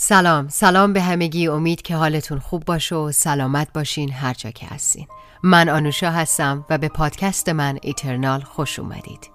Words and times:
سلام. 0.00 0.48
سلام 0.48 0.92
به 0.92 1.02
همگی. 1.02 1.48
امید 1.48 1.82
که 1.82 1.96
حالتون 1.96 2.38
خوب 2.38 2.64
باشه 2.64 2.94
و 2.94 3.12
سلامت 3.12 3.72
باشین 3.72 4.12
هر 4.12 4.34
جا 4.34 4.50
که 4.50 4.66
هستین. 4.66 5.06
من 5.42 5.68
آنوشا 5.68 6.10
هستم 6.10 6.64
و 6.70 6.78
به 6.78 6.88
پادکست 6.88 7.48
من 7.48 7.78
ایترنال 7.82 8.40
خوش 8.40 8.78
اومدید. 8.78 9.30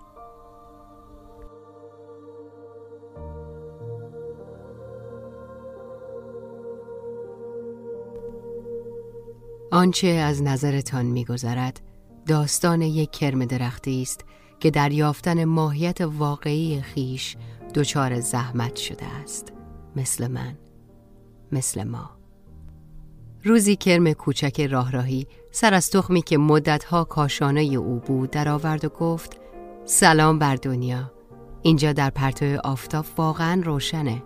آنچه 9.71 10.07
از 10.07 10.43
نظرتان 10.43 11.05
میگذرد 11.05 11.81
داستان 12.27 12.81
یک 12.81 13.11
کرم 13.11 13.45
درختی 13.45 14.01
است 14.01 14.25
که 14.59 14.71
در 14.71 14.91
یافتن 14.91 15.45
ماهیت 15.45 16.01
واقعی 16.01 16.81
خیش 16.81 17.35
دچار 17.75 18.19
زحمت 18.19 18.75
شده 18.75 19.05
است. 19.23 19.52
مثل 19.95 20.27
من 20.27 20.57
مثل 21.51 21.83
ما. 21.83 22.09
روزی 23.43 23.75
کرم 23.75 24.13
کوچک 24.13 24.61
راه 24.61 24.91
راهی 24.91 25.27
سر 25.51 25.73
از 25.73 25.89
تخمی 25.89 26.21
که 26.21 26.37
مدتها 26.37 27.03
کاشانه 27.03 27.61
او 27.61 27.99
بود 27.99 28.31
درآورد 28.31 28.85
و 28.85 28.89
گفت 28.89 29.39
سلام 29.85 30.39
بر 30.39 30.55
دنیا. 30.55 31.11
اینجا 31.61 31.93
در 31.93 32.09
پرتو 32.09 32.57
آفتاب 32.63 33.05
واقعا 33.17 33.61
روشنه. 33.65 34.23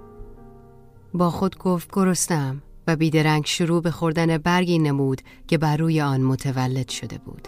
با 1.13 1.29
خود 1.29 1.57
گفت 1.57 1.89
گرستم 1.93 2.61
و 2.87 2.95
بیدرنگ 2.95 3.45
شروع 3.45 3.81
به 3.81 3.91
خوردن 3.91 4.37
برگی 4.37 4.79
نمود 4.79 5.21
که 5.47 5.57
بر 5.57 5.77
روی 5.77 6.01
آن 6.01 6.21
متولد 6.21 6.89
شده 6.89 7.17
بود. 7.17 7.47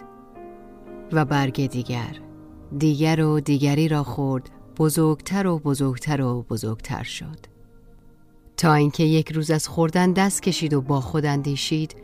و 1.12 1.24
برگ 1.24 1.66
دیگر 1.66 2.20
دیگر 2.78 3.20
و 3.20 3.40
دیگری 3.40 3.88
را 3.88 4.04
خورد 4.04 4.50
بزرگتر 4.78 5.46
و 5.46 5.58
بزرگتر 5.58 6.22
و 6.22 6.42
بزرگتر 6.42 7.02
شد. 7.02 7.49
تا 8.60 8.74
اینکه 8.74 9.02
یک 9.02 9.32
روز 9.32 9.50
از 9.50 9.68
خوردن 9.68 10.12
دست 10.12 10.42
کشید 10.42 10.74
و 10.74 10.80
با 10.80 11.00
خود 11.00 11.26
اندیشید 11.26 11.96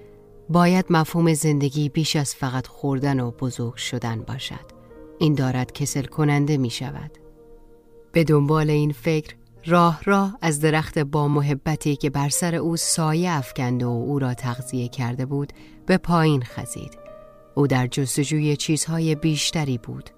باید 0.49 0.87
مفهوم 0.91 1.35
زندگی 1.35 1.89
بیش 1.89 2.17
از 2.17 2.35
فقط 2.35 2.67
خوردن 2.67 3.21
و 3.21 3.31
بزرگ 3.31 3.77
شدن 3.77 4.23
باشد. 4.23 4.65
این 5.19 5.35
دارد 5.35 5.73
کسل 5.73 6.05
کننده 6.05 6.57
می 6.57 6.71
شود. 6.71 7.11
به 8.13 8.25
دنبال 8.25 8.71
این 8.71 8.93
فکر 8.93 9.35
راه 9.67 10.03
راه 10.05 10.39
از 10.41 10.61
درخت 10.61 10.99
با 10.99 11.29
محبتی 11.29 11.97
که 11.97 12.11
بر 12.11 12.29
سر 12.29 12.55
او 12.55 12.77
سایه 12.77 13.31
افکند 13.31 13.83
و 13.83 13.89
او 13.89 14.19
را 14.19 14.35
تغذیه 14.35 14.89
کرده 14.89 15.27
بود 15.27 15.53
به 15.87 15.99
پایین 15.99 16.43
خزید. 16.43 16.99
او 17.55 17.67
در 17.67 17.87
جستجوی 17.87 18.57
چیزهای 18.57 19.15
بیشتری 19.15 19.79
بود. 19.79 20.11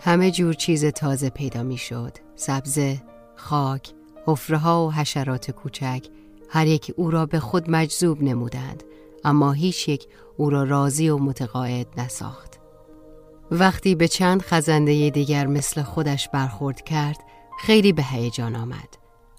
همه 0.00 0.30
جور 0.30 0.54
چیز 0.54 0.84
تازه 0.84 1.30
پیدا 1.30 1.62
می 1.62 1.78
شد. 1.78 2.12
سبزه، 2.36 3.02
خاک، 3.36 3.97
حفره 4.28 4.68
و 4.68 4.90
حشرات 4.90 5.50
کوچک 5.50 6.08
هر 6.50 6.66
یک 6.66 6.94
او 6.96 7.10
را 7.10 7.26
به 7.26 7.40
خود 7.40 7.70
مجذوب 7.70 8.22
نمودند 8.22 8.82
اما 9.24 9.52
هیچ 9.52 9.88
یک 9.88 10.06
او 10.36 10.50
را 10.50 10.64
راضی 10.64 11.08
و 11.08 11.18
متقاعد 11.18 11.86
نساخت. 12.00 12.60
وقتی 13.50 13.94
به 13.94 14.08
چند 14.08 14.42
خزنده 14.42 15.10
دیگر 15.10 15.46
مثل 15.46 15.82
خودش 15.82 16.28
برخورد 16.28 16.82
کرد 16.82 17.16
خیلی 17.60 17.92
به 17.92 18.02
هیجان 18.02 18.56
آمد. 18.56 18.88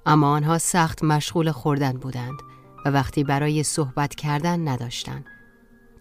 اما 0.06 0.32
آنها 0.32 0.58
سخت 0.58 1.04
مشغول 1.04 1.52
خوردن 1.52 1.94
بودند 1.94 2.38
و 2.86 2.90
وقتی 2.90 3.24
برای 3.24 3.64
صحبت 3.64 4.16
کردن 4.16 4.68
نداشتند. 4.68 5.26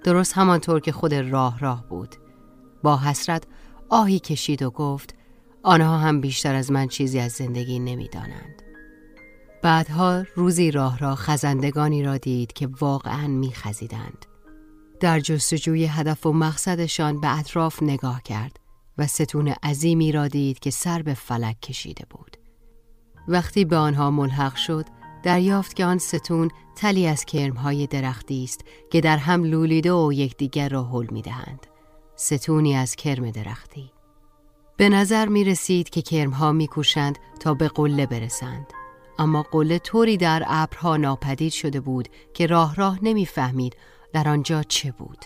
درست 0.05 0.33
همانطور 0.33 0.81
که 0.81 0.93
خود 0.93 1.15
راه 1.15 1.59
راه 1.59 1.89
بود. 1.89 2.17
با 2.83 2.97
حسرت 2.97 3.45
آهی 3.89 4.19
کشید 4.19 4.63
و 4.63 4.71
گفت 4.71 5.15
آنها 5.63 5.99
هم 5.99 6.21
بیشتر 6.21 6.55
از 6.55 6.71
من 6.71 6.89
چیزی 6.89 7.21
از 7.21 7.33
زندگی 7.33 7.79
نمی‌دانند. 7.79 8.68
بعدها 9.63 10.25
روزی 10.35 10.71
راه 10.71 10.99
را 10.99 11.15
خزندگانی 11.15 12.03
را 12.03 12.17
دید 12.17 12.53
که 12.53 12.69
واقعا 12.81 13.27
میخزیدند. 13.27 14.27
در 15.01 15.21
جستجوی 15.21 15.85
هدف 15.85 16.27
و 16.27 16.33
مقصدشان 16.33 17.21
به 17.21 17.39
اطراف 17.39 17.83
نگاه 17.83 18.23
کرد 18.23 18.61
و 18.99 19.07
ستون 19.07 19.49
عظیمی 19.49 20.13
را 20.13 20.29
دید 20.29 20.59
که 20.59 20.71
سر 20.71 21.03
به 21.03 21.15
فلک 21.15 21.61
کشیده 21.61 22.05
بود. 22.11 22.37
وقتی 23.29 23.65
به 23.65 23.77
آنها 23.77 24.11
ملحق 24.11 24.57
شد، 24.57 24.85
دریافت 25.23 25.77
که 25.77 25.85
آن 25.85 25.99
ستون 25.99 26.51
تلی 26.77 27.07
از 27.07 27.25
کرمهای 27.25 27.87
درختی 27.87 28.45
است 28.45 28.61
که 28.91 29.01
در 29.01 29.17
هم 29.17 29.45
لولیده 29.45 29.93
و 29.93 30.13
یکدیگر 30.13 30.69
را 30.69 30.85
حل 30.85 31.07
می‌دهند. 31.11 31.67
ستونی 32.17 32.77
از 32.77 32.97
کرم 32.97 33.31
درختی. 33.31 33.93
به 34.77 34.89
نظر 34.89 35.29
می 35.29 35.45
رسید 35.45 35.91
که 35.91 36.03
کرمها 36.03 36.53
می 36.53 36.67
کوشند 36.67 37.19
تا 37.41 37.55
به 37.55 37.69
قله 37.69 38.07
برسند. 38.07 38.67
اما 39.19 39.43
قله 39.43 39.79
طوری 39.79 40.17
در 40.17 40.45
ابرها 40.47 40.97
ناپدید 40.97 41.53
شده 41.53 41.81
بود 41.81 42.09
که 42.35 42.47
راه 42.47 42.75
راه 42.75 42.99
نمی‌فهمید 43.03 43.77
در 44.13 44.29
آنجا 44.29 44.63
چه 44.63 44.93
بود. 44.93 45.25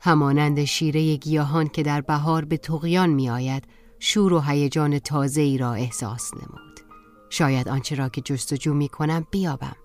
همانند 0.00 0.64
شیره 0.64 1.16
گیاهان 1.16 1.68
که 1.68 1.82
در 1.82 2.00
بهار 2.00 2.44
به 2.44 2.56
تقیان 2.56 3.10
می 3.10 3.30
آید 3.30 3.64
شور 3.98 4.32
و 4.32 4.40
هیجان 4.40 4.98
تازه 4.98 5.40
ای 5.40 5.58
را 5.58 5.72
احساس 5.72 6.34
نمود. 6.34 6.80
شاید 7.30 7.68
آنچه 7.68 7.94
را 7.94 8.08
که 8.08 8.20
جستجو 8.20 8.74
می 8.74 8.88
کنم 8.88 9.26
بیابم. 9.30 9.76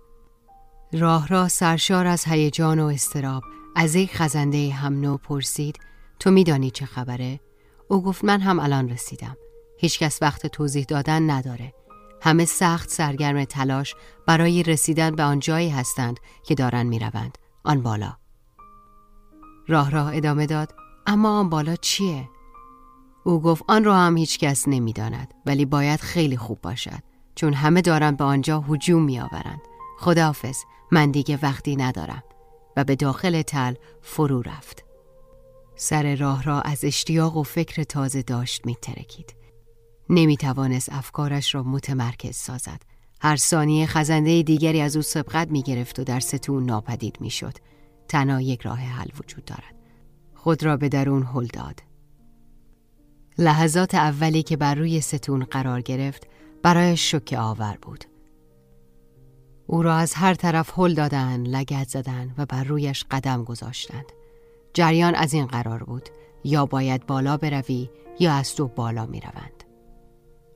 راه 0.93 1.27
راه 1.27 1.47
سرشار 1.47 2.07
از 2.07 2.25
هیجان 2.25 2.79
و 2.79 2.85
استراب 2.85 3.43
از 3.75 3.95
یک 3.95 4.15
خزنده 4.15 4.69
هم 4.69 5.01
نو 5.01 5.17
پرسید 5.17 5.79
تو 6.19 6.31
میدانی 6.31 6.71
چه 6.71 6.85
خبره؟ 6.85 7.39
او 7.87 8.03
گفت 8.03 8.23
من 8.23 8.41
هم 8.41 8.59
الان 8.59 8.89
رسیدم. 8.89 9.37
هیچکس 9.77 10.21
وقت 10.21 10.47
توضیح 10.47 10.85
دادن 10.85 11.29
نداره. 11.29 11.73
همه 12.21 12.45
سخت 12.45 12.89
سرگرم 12.89 13.45
تلاش 13.45 13.95
برای 14.25 14.63
رسیدن 14.63 15.15
به 15.15 15.23
آن 15.23 15.39
جایی 15.39 15.69
هستند 15.69 16.19
که 16.43 16.55
دارن 16.55 16.85
می‌روند. 16.85 17.37
آن 17.63 17.81
بالا. 17.81 18.13
راه 19.67 19.91
راه 19.91 20.15
ادامه 20.15 20.45
داد 20.45 20.73
اما 21.07 21.39
آن 21.39 21.49
بالا 21.49 21.75
چیه؟ 21.75 22.29
او 23.23 23.41
گفت 23.41 23.63
آن 23.67 23.83
را 23.83 23.95
هم 23.95 24.17
هیچ 24.17 24.39
کس 24.39 24.67
نمی 24.67 24.93
داند 24.93 25.33
ولی 25.45 25.65
باید 25.65 25.99
خیلی 25.99 26.37
خوب 26.37 26.61
باشد 26.61 27.03
چون 27.35 27.53
همه 27.53 27.81
دارند 27.81 28.17
به 28.17 28.23
آنجا 28.23 28.59
هجوم 28.59 29.03
می 29.03 29.19
آورند. 29.19 29.61
خداحافظ 29.99 30.57
من 30.91 31.11
دیگه 31.11 31.39
وقتی 31.41 31.75
ندارم 31.75 32.23
و 32.77 32.83
به 32.83 32.95
داخل 32.95 33.41
تل 33.41 33.73
فرو 34.01 34.41
رفت. 34.41 34.83
سر 35.75 36.15
راه 36.15 36.43
را 36.43 36.61
از 36.61 36.85
اشتیاق 36.85 37.37
و 37.37 37.43
فکر 37.43 37.83
تازه 37.83 38.21
داشت 38.21 38.65
می 38.65 38.75
ترکید. 38.81 39.36
نمی 40.09 40.37
توانست 40.37 40.93
افکارش 40.93 41.55
را 41.55 41.63
متمرکز 41.63 42.35
سازد. 42.35 42.81
هر 43.21 43.35
ثانیه 43.35 43.85
خزنده 43.85 44.43
دیگری 44.43 44.81
از 44.81 44.95
او 44.95 45.01
سبقت 45.01 45.51
می 45.51 45.61
گرفت 45.61 45.99
و 45.99 46.03
در 46.03 46.19
ستون 46.19 46.65
ناپدید 46.65 47.17
می 47.21 47.29
شد. 47.29 47.53
تنها 48.07 48.41
یک 48.41 48.61
راه 48.61 48.79
حل 48.79 49.09
وجود 49.19 49.45
دارد. 49.45 49.75
خود 50.35 50.63
را 50.63 50.77
به 50.77 50.89
درون 50.89 51.23
هل 51.23 51.45
داد. 51.45 51.83
لحظات 53.37 53.95
اولی 53.95 54.43
که 54.43 54.57
بر 54.57 54.75
روی 54.75 55.01
ستون 55.01 55.43
قرار 55.43 55.81
گرفت 55.81 56.27
برای 56.63 56.97
شک 56.97 57.35
آور 57.37 57.77
بود. 57.81 58.05
او 59.67 59.83
را 59.83 59.95
از 59.95 60.13
هر 60.13 60.33
طرف 60.33 60.79
هل 60.79 60.93
دادن، 60.93 61.41
لگت 61.41 61.89
زدن 61.89 62.33
و 62.37 62.45
بر 62.45 62.63
رویش 62.63 63.05
قدم 63.11 63.43
گذاشتند. 63.43 64.05
جریان 64.73 65.15
از 65.15 65.33
این 65.33 65.45
قرار 65.45 65.83
بود 65.83 66.09
یا 66.43 66.65
باید 66.65 67.05
بالا 67.05 67.37
بروی 67.37 67.89
یا 68.19 68.33
از 68.33 68.55
تو 68.55 68.67
بالا 68.67 69.05
می 69.05 69.19
روند. 69.19 69.56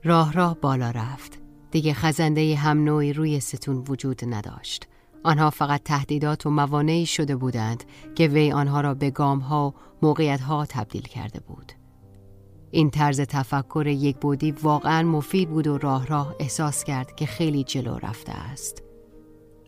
راه 0.04 0.32
راه 0.32 0.56
بالا 0.60 0.90
رفت. 0.90 1.38
دیگه 1.70 1.94
خزنده 1.94 2.56
هم 2.56 2.84
نوعی 2.84 3.12
روی 3.12 3.40
ستون 3.40 3.84
وجود 3.88 4.34
نداشت. 4.34 4.88
آنها 5.24 5.50
فقط 5.50 5.82
تهدیدات 5.82 6.46
و 6.46 6.50
موانعی 6.50 7.06
شده 7.06 7.36
بودند 7.36 7.84
که 8.14 8.28
وی 8.28 8.52
آنها 8.52 8.80
را 8.80 8.94
به 8.94 9.10
گام 9.10 9.38
ها 9.38 9.68
و 9.68 9.74
موقعیت 10.02 10.40
ها 10.40 10.66
تبدیل 10.66 11.02
کرده 11.02 11.40
بود. 11.40 11.72
این 12.70 12.90
طرز 12.90 13.20
تفکر 13.20 13.86
یک 13.86 14.16
بودی 14.16 14.52
واقعا 14.52 15.02
مفید 15.02 15.50
بود 15.50 15.66
و 15.66 15.78
راه 15.78 16.06
راه 16.06 16.34
احساس 16.40 16.84
کرد 16.84 17.16
که 17.16 17.26
خیلی 17.26 17.64
جلو 17.64 17.98
رفته 17.98 18.32
است. 18.32 18.82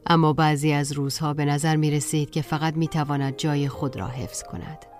اما 0.06 0.32
بعضی 0.32 0.72
از 0.72 0.92
روزها 0.92 1.34
به 1.34 1.44
نظر 1.44 1.76
می 1.76 1.90
رسید 1.90 2.30
که 2.30 2.42
فقط 2.42 2.76
می 2.76 2.88
تواند 2.88 3.36
جای 3.36 3.68
خود 3.68 3.96
را 3.96 4.06
حفظ 4.06 4.42
کند. 4.42 4.93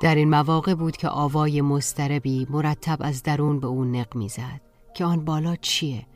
در 0.00 0.14
این 0.14 0.30
مواقع 0.30 0.74
بود 0.74 0.96
که 0.96 1.08
آوای 1.08 1.60
مستربی 1.60 2.46
مرتب 2.50 2.98
از 3.00 3.22
درون 3.22 3.60
به 3.60 3.66
او 3.66 3.84
نق 3.84 4.16
می 4.16 4.28
زد 4.28 4.60
که 4.94 5.04
آن 5.04 5.24
بالا 5.24 5.56
چیه؟ 5.56 6.06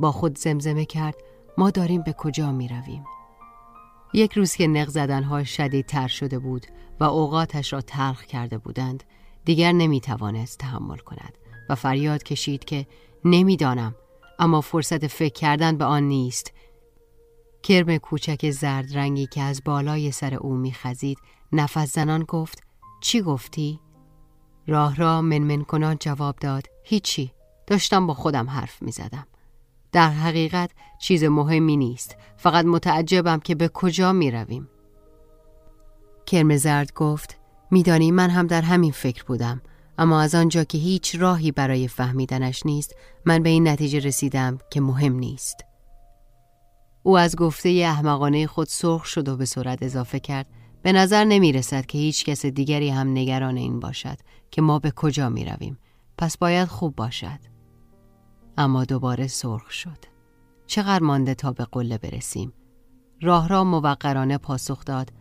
با 0.00 0.12
خود 0.12 0.38
زمزمه 0.38 0.84
کرد 0.84 1.16
ما 1.58 1.70
داریم 1.70 2.02
به 2.02 2.12
کجا 2.12 2.52
می 2.52 2.68
رویم؟ 2.68 3.04
یک 4.14 4.32
روز 4.32 4.54
که 4.54 4.66
نق 4.66 4.88
زدنها 4.88 5.44
شدید 5.44 5.86
تر 5.86 6.08
شده 6.08 6.38
بود 6.38 6.66
و 7.00 7.04
اوقاتش 7.04 7.72
را 7.72 7.80
تلخ 7.80 8.24
کرده 8.24 8.58
بودند 8.58 9.04
دیگر 9.44 9.72
نمی 9.72 10.00
توانست 10.00 10.58
تحمل 10.58 10.96
کند 10.96 11.38
و 11.68 11.74
فریاد 11.74 12.22
کشید 12.22 12.64
که 12.64 12.86
نمی‌دانم 13.24 13.94
اما 14.38 14.60
فرصت 14.60 15.06
فکر 15.06 15.32
کردن 15.32 15.76
به 15.76 15.84
آن 15.84 16.02
نیست 16.02 16.52
کرم 17.62 17.96
کوچک 17.96 18.50
زرد 18.50 18.96
رنگی 18.96 19.26
که 19.26 19.42
از 19.42 19.62
بالای 19.64 20.10
سر 20.10 20.34
او 20.34 20.54
میخزید 20.54 21.18
نفس 21.52 21.94
زنان 21.94 22.22
گفت 22.22 22.62
چی 23.04 23.22
گفتی؟ 23.22 23.80
راه 24.66 24.96
را 24.96 25.22
منمن 25.22 25.64
کنان 25.64 25.96
جواب 26.00 26.36
داد. 26.36 26.66
هیچی. 26.84 27.32
داشتم 27.66 28.06
با 28.06 28.14
خودم 28.14 28.50
حرف 28.50 28.82
می 28.82 28.92
زدم. 28.92 29.26
در 29.92 30.10
حقیقت 30.10 30.70
چیز 31.00 31.24
مهمی 31.24 31.76
نیست. 31.76 32.16
فقط 32.36 32.64
متعجبم 32.64 33.40
که 33.40 33.54
به 33.54 33.68
کجا 33.68 34.12
می 34.12 34.30
رویم. 34.30 34.68
کرم 36.26 36.56
زرد 36.56 36.94
گفت 36.94 37.38
میدانی 37.70 38.10
من 38.10 38.30
هم 38.30 38.46
در 38.46 38.62
همین 38.62 38.92
فکر 38.92 39.24
بودم. 39.24 39.62
اما 39.98 40.20
از 40.20 40.34
آنجا 40.34 40.64
که 40.64 40.78
هیچ 40.78 41.16
راهی 41.18 41.52
برای 41.52 41.88
فهمیدنش 41.88 42.66
نیست 42.66 42.94
من 43.24 43.42
به 43.42 43.48
این 43.48 43.68
نتیجه 43.68 43.98
رسیدم 43.98 44.58
که 44.70 44.80
مهم 44.80 45.12
نیست. 45.12 45.56
او 47.02 47.18
از 47.18 47.36
گفته 47.36 47.68
احمقانه 47.68 48.46
خود 48.46 48.68
سرخ 48.68 49.04
شد 49.04 49.28
و 49.28 49.36
به 49.36 49.44
سرعت 49.44 49.82
اضافه 49.82 50.20
کرد. 50.20 50.46
به 50.84 50.92
نظر 50.92 51.24
نمی 51.24 51.52
رسد 51.52 51.86
که 51.86 51.98
هیچ 51.98 52.24
کس 52.24 52.46
دیگری 52.46 52.90
هم 52.90 53.08
نگران 53.08 53.56
این 53.56 53.80
باشد 53.80 54.18
که 54.50 54.62
ما 54.62 54.78
به 54.78 54.90
کجا 54.90 55.28
می 55.28 55.44
رویم 55.44 55.78
پس 56.18 56.38
باید 56.38 56.68
خوب 56.68 56.96
باشد. 56.96 57.38
اما 58.58 58.84
دوباره 58.84 59.26
سرخ 59.26 59.70
شد. 59.70 59.98
چقدر 60.66 61.02
مانده 61.02 61.34
تا 61.34 61.52
به 61.52 61.64
قله 61.64 61.98
برسیم. 61.98 62.52
راه 63.22 63.48
را 63.48 63.64
موقرانه 63.64 64.38
پاسخ 64.38 64.84
داد. 64.84 65.12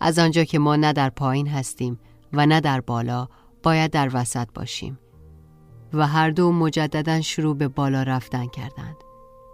از 0.00 0.18
آنجا 0.18 0.44
که 0.44 0.58
ما 0.58 0.76
نه 0.76 0.92
در 0.92 1.10
پایین 1.10 1.48
هستیم 1.48 2.00
و 2.32 2.46
نه 2.46 2.60
در 2.60 2.80
بالا 2.80 3.28
باید 3.62 3.90
در 3.90 4.10
وسط 4.12 4.48
باشیم. 4.54 4.98
و 5.92 6.06
هر 6.06 6.30
دو 6.30 6.52
مجددا 6.52 7.20
شروع 7.20 7.56
به 7.56 7.68
بالا 7.68 8.02
رفتن 8.02 8.46
کردند. 8.46 8.96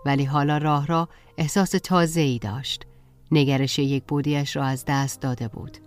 ولی 0.07 0.25
حالا 0.25 0.59
راه 0.59 0.87
را 0.87 1.09
احساس 1.39 1.71
تازه 1.71 2.21
ای 2.21 2.39
داشت. 2.39 2.87
نگرش 3.33 3.79
یک 3.79 4.05
بودیش 4.09 4.57
را 4.57 4.65
از 4.65 4.85
دست 4.89 5.21
داده 5.21 5.49
بود. 5.49 5.79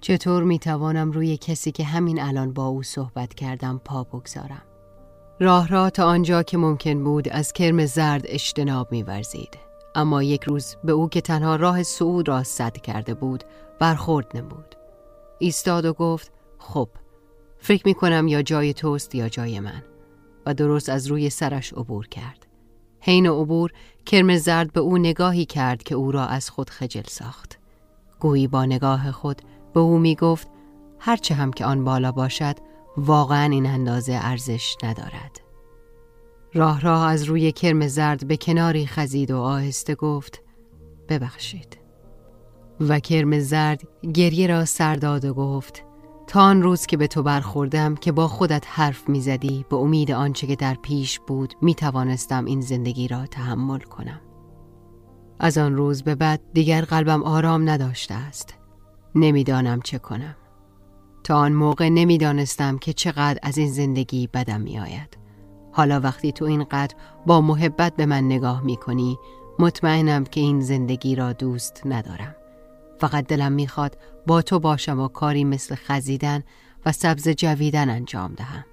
چطور 0.00 0.42
می 0.42 0.58
توانم 0.58 1.10
روی 1.10 1.36
کسی 1.36 1.72
که 1.72 1.84
همین 1.84 2.22
الان 2.22 2.52
با 2.52 2.66
او 2.66 2.82
صحبت 2.82 3.34
کردم 3.34 3.80
پا 3.84 4.04
بگذارم؟ 4.04 4.62
راه 5.40 5.68
را 5.68 5.90
تا 5.90 6.04
آنجا 6.06 6.42
که 6.42 6.58
ممکن 6.58 7.04
بود 7.04 7.28
از 7.28 7.52
کرم 7.52 7.86
زرد 7.86 8.22
اجتناب 8.24 8.92
می 8.92 9.02
ورزید. 9.02 9.58
اما 9.94 10.22
یک 10.22 10.44
روز 10.44 10.76
به 10.84 10.92
او 10.92 11.08
که 11.08 11.20
تنها 11.20 11.56
راه 11.56 11.82
صعود 11.82 12.28
را 12.28 12.42
صد 12.42 12.76
کرده 12.76 13.14
بود 13.14 13.44
برخورد 13.78 14.36
نمود. 14.36 14.74
ایستاد 15.38 15.84
و 15.84 15.92
گفت 15.92 16.32
خب 16.58 16.88
فکر 17.58 17.82
می 17.86 17.94
کنم 17.94 18.28
یا 18.28 18.42
جای 18.42 18.74
توست 18.74 19.14
یا 19.14 19.28
جای 19.28 19.60
من. 19.60 19.82
و 20.46 20.54
درست 20.54 20.88
از 20.88 21.06
روی 21.06 21.30
سرش 21.30 21.72
عبور 21.72 22.08
کرد. 22.08 22.46
حین 23.06 23.26
عبور 23.26 23.72
کرم 24.06 24.36
زرد 24.36 24.72
به 24.72 24.80
او 24.80 24.98
نگاهی 24.98 25.44
کرد 25.44 25.82
که 25.82 25.94
او 25.94 26.12
را 26.12 26.26
از 26.26 26.50
خود 26.50 26.70
خجل 26.70 27.02
ساخت. 27.08 27.58
گویی 28.20 28.46
با 28.46 28.64
نگاه 28.64 29.12
خود 29.12 29.42
به 29.74 29.80
او 29.80 29.98
می 29.98 30.14
گفت 30.14 30.48
هرچه 30.98 31.34
هم 31.34 31.52
که 31.52 31.64
آن 31.64 31.84
بالا 31.84 32.12
باشد 32.12 32.56
واقعا 32.96 33.44
این 33.52 33.66
اندازه 33.66 34.18
ارزش 34.22 34.76
ندارد. 34.82 35.40
راه 36.54 36.80
راه 36.80 37.06
از 37.06 37.24
روی 37.24 37.52
کرم 37.52 37.86
زرد 37.86 38.28
به 38.28 38.36
کناری 38.36 38.86
خزید 38.86 39.30
و 39.30 39.38
آهسته 39.38 39.94
گفت 39.94 40.42
ببخشید. 41.08 41.78
و 42.80 43.00
کرم 43.00 43.38
زرد 43.38 43.82
گریه 44.14 44.46
را 44.46 44.64
سرداد 44.64 45.24
و 45.24 45.34
گفت 45.34 45.84
تا 46.26 46.40
آن 46.40 46.62
روز 46.62 46.86
که 46.86 46.96
به 46.96 47.06
تو 47.06 47.22
برخوردم 47.22 47.94
که 47.94 48.12
با 48.12 48.28
خودت 48.28 48.64
حرف 48.68 49.08
می‌زدی 49.08 49.64
به 49.68 49.76
امید 49.76 50.10
آنچه 50.10 50.46
که 50.46 50.56
در 50.56 50.74
پیش 50.74 51.20
بود 51.20 51.54
می 51.62 51.74
توانستم 51.74 52.44
این 52.44 52.60
زندگی 52.60 53.08
را 53.08 53.26
تحمل 53.26 53.80
کنم. 53.80 54.20
از 55.38 55.58
آن 55.58 55.76
روز 55.76 56.02
به 56.02 56.14
بعد 56.14 56.40
دیگر 56.52 56.80
قلبم 56.80 57.22
آرام 57.22 57.68
نداشته 57.68 58.14
است. 58.14 58.54
نمی‌دانم 59.14 59.80
چه 59.82 59.98
کنم. 59.98 60.36
تا 61.24 61.36
آن 61.36 61.52
موقع 61.52 61.88
نمی‌دانستم 61.88 62.78
که 62.78 62.92
چقدر 62.92 63.38
از 63.42 63.58
این 63.58 63.70
زندگی 63.70 64.26
بدم 64.26 64.60
میآید. 64.60 65.18
حالا 65.72 66.00
وقتی 66.00 66.32
تو 66.32 66.44
اینقدر 66.44 66.94
با 67.26 67.40
محبت 67.40 67.96
به 67.96 68.06
من 68.06 68.24
نگاه 68.24 68.64
می 68.64 68.76
کنی 68.76 69.18
مطمئنم 69.58 70.24
که 70.24 70.40
این 70.40 70.60
زندگی 70.60 71.14
را 71.16 71.32
دوست 71.32 71.82
ندارم. 71.86 72.34
فقط 73.04 73.26
دلم 73.26 73.52
می‌خواد 73.52 73.98
با 74.26 74.42
تو 74.42 74.58
باشم 74.58 75.00
و 75.00 75.08
کاری 75.08 75.44
مثل 75.44 75.74
خزیدن 75.74 76.42
و 76.86 76.92
سبز 76.92 77.28
جویدن 77.28 77.90
انجام 77.90 78.34
دهم. 78.34 78.64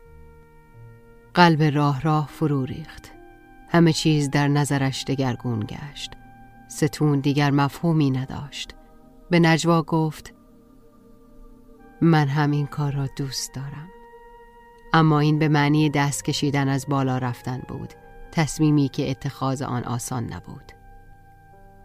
قلب 1.34 1.64
راه 1.64 2.02
راه 2.02 2.28
فرو 2.28 2.66
ریخت. 2.66 3.12
همه 3.70 3.94
چیز 3.94 4.30
در 4.30 4.48
نظرش 4.48 5.04
دگرگون 5.04 5.60
گشت. 5.60 6.12
ستون 6.68 7.20
دیگر 7.20 7.52
مفهومی 7.52 8.12
نداشت. 8.12 8.76
به 9.30 9.40
نجوا 9.40 9.82
گفت 9.82 10.34
من 12.02 12.28
همین 12.28 12.68
کار 12.68 12.92
را 12.92 13.08
دوست 13.18 13.54
دارم. 13.54 13.90
اما 14.94 15.20
این 15.20 15.40
به 15.40 15.48
معنی 15.48 15.90
دست 15.90 16.26
کشیدن 16.26 16.68
از 16.68 16.86
بالا 16.90 17.18
رفتن 17.18 17.62
بود. 17.68 17.94
تصمیمی 18.32 18.90
که 18.90 19.12
اتخاذ 19.12 19.62
آن 19.62 19.84
آسان 19.84 20.34
نبود. 20.34 20.72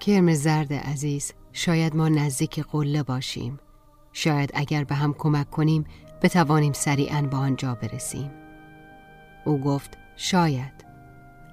کرم 0.00 0.34
زرد 0.34 0.72
عزیز 0.72 1.32
شاید 1.58 1.96
ما 1.96 2.08
نزدیک 2.08 2.60
قله 2.60 3.02
باشیم. 3.02 3.58
شاید 4.12 4.50
اگر 4.54 4.84
به 4.84 4.94
هم 4.94 5.14
کمک 5.18 5.50
کنیم 5.50 5.84
بتوانیم 6.22 6.72
سریعا 6.72 7.22
به 7.22 7.36
آنجا 7.36 7.74
برسیم. 7.74 8.30
او 9.44 9.60
گفت 9.60 9.98
شاید. 10.16 10.84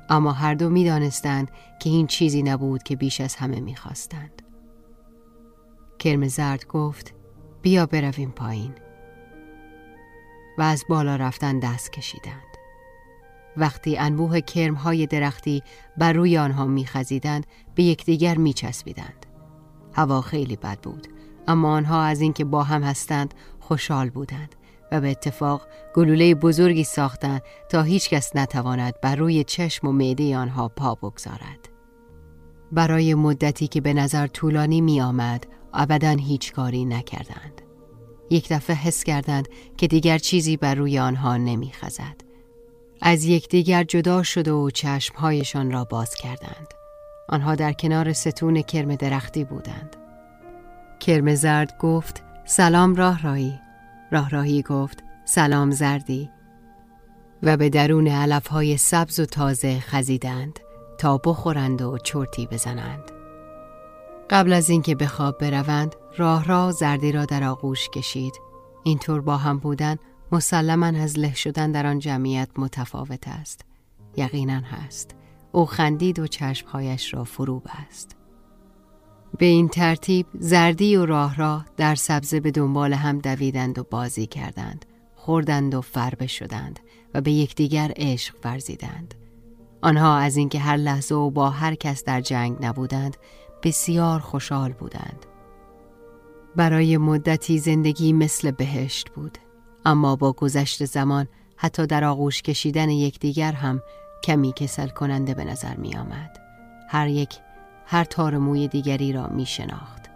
اما 0.09 0.31
هر 0.31 0.53
دو 0.53 0.69
می 0.69 0.85
دانستند 0.85 1.51
که 1.79 1.89
این 1.89 2.07
چیزی 2.07 2.44
نبود 2.44 2.83
که 2.83 2.95
بیش 2.95 3.21
از 3.21 3.35
همه 3.35 3.59
می 3.59 3.75
خواستند. 3.75 4.41
کرم 6.00 6.27
زرد 6.27 6.67
گفت 6.67 7.13
بیا 7.61 7.85
برویم 7.85 8.31
پایین. 8.31 8.73
و 10.57 10.61
از 10.61 10.83
بالا 10.89 11.15
رفتن 11.15 11.59
دست 11.59 11.91
کشیدند. 11.91 12.57
وقتی 13.57 13.97
انبوه 13.97 14.41
کرمهای 14.41 15.07
درختی 15.07 15.63
بر 15.97 16.13
روی 16.13 16.38
آنها 16.38 16.65
میخزیدند 16.65 17.45
به 17.75 17.83
یکدیگر 17.83 18.38
میچسبیدند. 18.38 19.25
هوا 19.93 20.21
خیلی 20.21 20.55
بد 20.55 20.79
بود 20.79 21.07
اما 21.47 21.73
آنها 21.73 22.03
از 22.03 22.21
اینکه 22.21 22.45
با 22.45 22.63
هم 22.63 22.83
هستند 22.83 23.33
خوشحال 23.59 24.09
بودند 24.09 24.55
و 24.91 25.01
به 25.01 25.11
اتفاق 25.11 25.67
گلوله 25.95 26.35
بزرگی 26.35 26.83
ساختند 26.83 27.41
تا 27.69 27.81
هیچ 27.81 28.09
کس 28.09 28.35
نتواند 28.35 28.93
بر 29.01 29.15
روی 29.15 29.43
چشم 29.43 29.87
و 29.87 29.91
معده 29.91 30.37
آنها 30.37 30.67
پا 30.67 30.95
بگذارد 30.95 31.69
برای 32.71 33.13
مدتی 33.13 33.67
که 33.67 33.81
به 33.81 33.93
نظر 33.93 34.27
طولانی 34.27 34.81
می 34.81 35.01
آمد 35.01 35.47
ابدا 35.73 36.09
هیچ 36.09 36.53
کاری 36.53 36.85
نکردند 36.85 37.61
یک 38.29 38.49
دفعه 38.49 38.75
حس 38.75 39.03
کردند 39.03 39.47
که 39.77 39.87
دیگر 39.87 40.17
چیزی 40.17 40.57
بر 40.57 40.75
روی 40.75 40.99
آنها 40.99 41.37
نمیخزد. 41.37 42.21
از 43.01 43.25
یکدیگر 43.25 43.83
جدا 43.83 44.23
شده 44.23 44.51
و 44.51 44.69
چشمهایشان 44.69 45.71
را 45.71 45.83
باز 45.83 46.15
کردند. 46.15 46.67
آنها 47.33 47.56
در 47.56 47.74
کنار 47.74 48.13
ستون 48.13 48.62
کرم 48.62 48.96
درختی 48.96 49.43
بودند. 49.43 49.96
کرم 51.00 51.36
زرد 51.36 51.77
گفت 51.77 52.24
سلام 52.46 52.96
راه 52.96 53.22
راهی. 53.22 53.60
راه 54.12 54.29
راهی 54.29 54.62
گفت 54.62 55.03
سلام 55.25 55.72
زردی. 55.72 56.29
و 57.43 57.57
به 57.57 57.69
درون 57.69 58.07
علفهای 58.07 58.77
سبز 58.77 59.19
و 59.19 59.25
تازه 59.25 59.79
خزیدند 59.79 60.60
تا 60.98 61.17
بخورند 61.17 61.81
و 61.81 61.98
چرتی 61.98 62.48
بزنند. 62.48 63.12
قبل 64.29 64.53
از 64.53 64.69
اینکه 64.69 64.96
به 64.96 65.07
خواب 65.07 65.38
بروند 65.38 65.96
راه 66.17 66.46
راه 66.46 66.72
زردی 66.72 67.12
را 67.12 67.25
در 67.25 67.43
آغوش 67.43 67.89
کشید 67.89 68.34
اینطور 68.84 69.22
با 69.22 69.38
هم 69.38 69.57
بودن 69.57 69.96
مسلما 70.31 70.86
از 70.86 71.19
له 71.19 71.34
شدن 71.34 71.72
در 71.72 71.88
آن 71.88 72.00
جمعیت 72.00 72.50
متفاوت 72.57 73.27
است 73.27 73.62
یقینا 74.17 74.60
هست 74.60 75.15
او 75.55 75.65
خندید 75.65 76.19
و 76.19 76.27
چشمهایش 76.27 77.13
را 77.13 77.24
فرو 77.24 77.60
بست. 77.60 78.15
به 79.38 79.45
این 79.45 79.67
ترتیب 79.67 80.25
زردی 80.39 80.95
و 80.95 81.05
راه 81.05 81.36
راه 81.36 81.65
در 81.77 81.95
سبزه 81.95 82.39
به 82.39 82.51
دنبال 82.51 82.93
هم 82.93 83.19
دویدند 83.19 83.79
و 83.79 83.83
بازی 83.83 84.25
کردند 84.25 84.86
خوردند 85.15 85.75
و 85.75 85.81
فربه 85.81 86.27
شدند 86.27 86.79
و 87.13 87.22
به 87.22 87.31
یکدیگر 87.31 87.91
عشق 87.95 88.36
ورزیدند. 88.43 89.13
آنها 89.81 90.17
از 90.17 90.38
اینکه 90.38 90.60
هر 90.60 90.77
لحظه 90.77 91.15
و 91.15 91.29
با 91.29 91.50
هر 91.50 91.75
کس 91.75 92.03
در 92.03 92.22
جنگ 92.22 92.57
نبودند 92.62 93.17
بسیار 93.63 94.19
خوشحال 94.19 94.72
بودند. 94.72 95.25
برای 96.55 96.98
مدتی 96.98 97.60
زندگی 97.60 98.13
مثل 98.13 98.51
بهشت 98.51 99.10
بود 99.10 99.38
اما 99.86 100.15
با 100.15 100.33
گذشت 100.33 100.86
زمان 100.86 101.27
حتی 101.55 101.88
در 101.88 102.03
آغوش 102.03 102.41
کشیدن 102.41 102.89
یکدیگر 102.89 103.51
هم 103.51 103.81
کمی 104.24 104.53
کسل 104.56 104.88
کننده 104.88 105.34
به 105.34 105.44
نظر 105.44 105.75
می 105.75 105.96
آمد. 105.96 106.39
هر 106.89 107.08
یک 107.08 107.39
هر 107.86 108.03
تار 108.03 108.38
موی 108.38 108.68
دیگری 108.68 109.13
را 109.13 109.27
می 109.27 109.46
شناخت. 109.46 110.10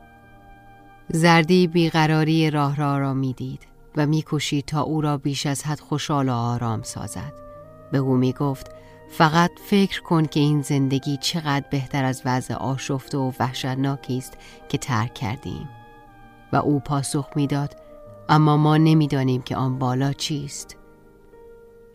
زردی 1.09 1.67
بیقراری 1.67 2.51
راه 2.51 2.75
را 2.75 2.97
را 2.97 3.13
می 3.13 3.33
دید 3.33 3.67
و 3.97 4.07
می 4.07 4.23
کشید 4.27 4.65
تا 4.65 4.81
او 4.81 5.01
را 5.01 5.17
بیش 5.17 5.45
از 5.45 5.63
حد 5.63 5.79
خوشحال 5.79 6.29
و 6.29 6.33
آرام 6.33 6.81
سازد. 6.83 7.33
به 7.91 7.97
او 7.97 8.15
می 8.15 8.33
گفت 8.33 8.71
فقط 9.11 9.51
فکر 9.65 10.01
کن 10.01 10.25
که 10.25 10.39
این 10.39 10.61
زندگی 10.61 11.17
چقدر 11.17 11.65
بهتر 11.71 12.03
از 12.03 12.21
وضع 12.25 12.53
آشفته 12.53 13.17
و 13.17 13.31
وحشتناکی 13.39 14.17
است 14.17 14.37
که 14.69 14.77
ترک 14.77 15.13
کردیم. 15.13 15.69
و 16.53 16.55
او 16.55 16.79
پاسخ 16.79 17.29
می‌داد 17.35 17.75
اما 18.29 18.57
ما 18.57 18.77
نمی‌دانیم 18.77 19.41
که 19.41 19.55
آن 19.55 19.79
بالا 19.79 20.13
چیست 20.13 20.77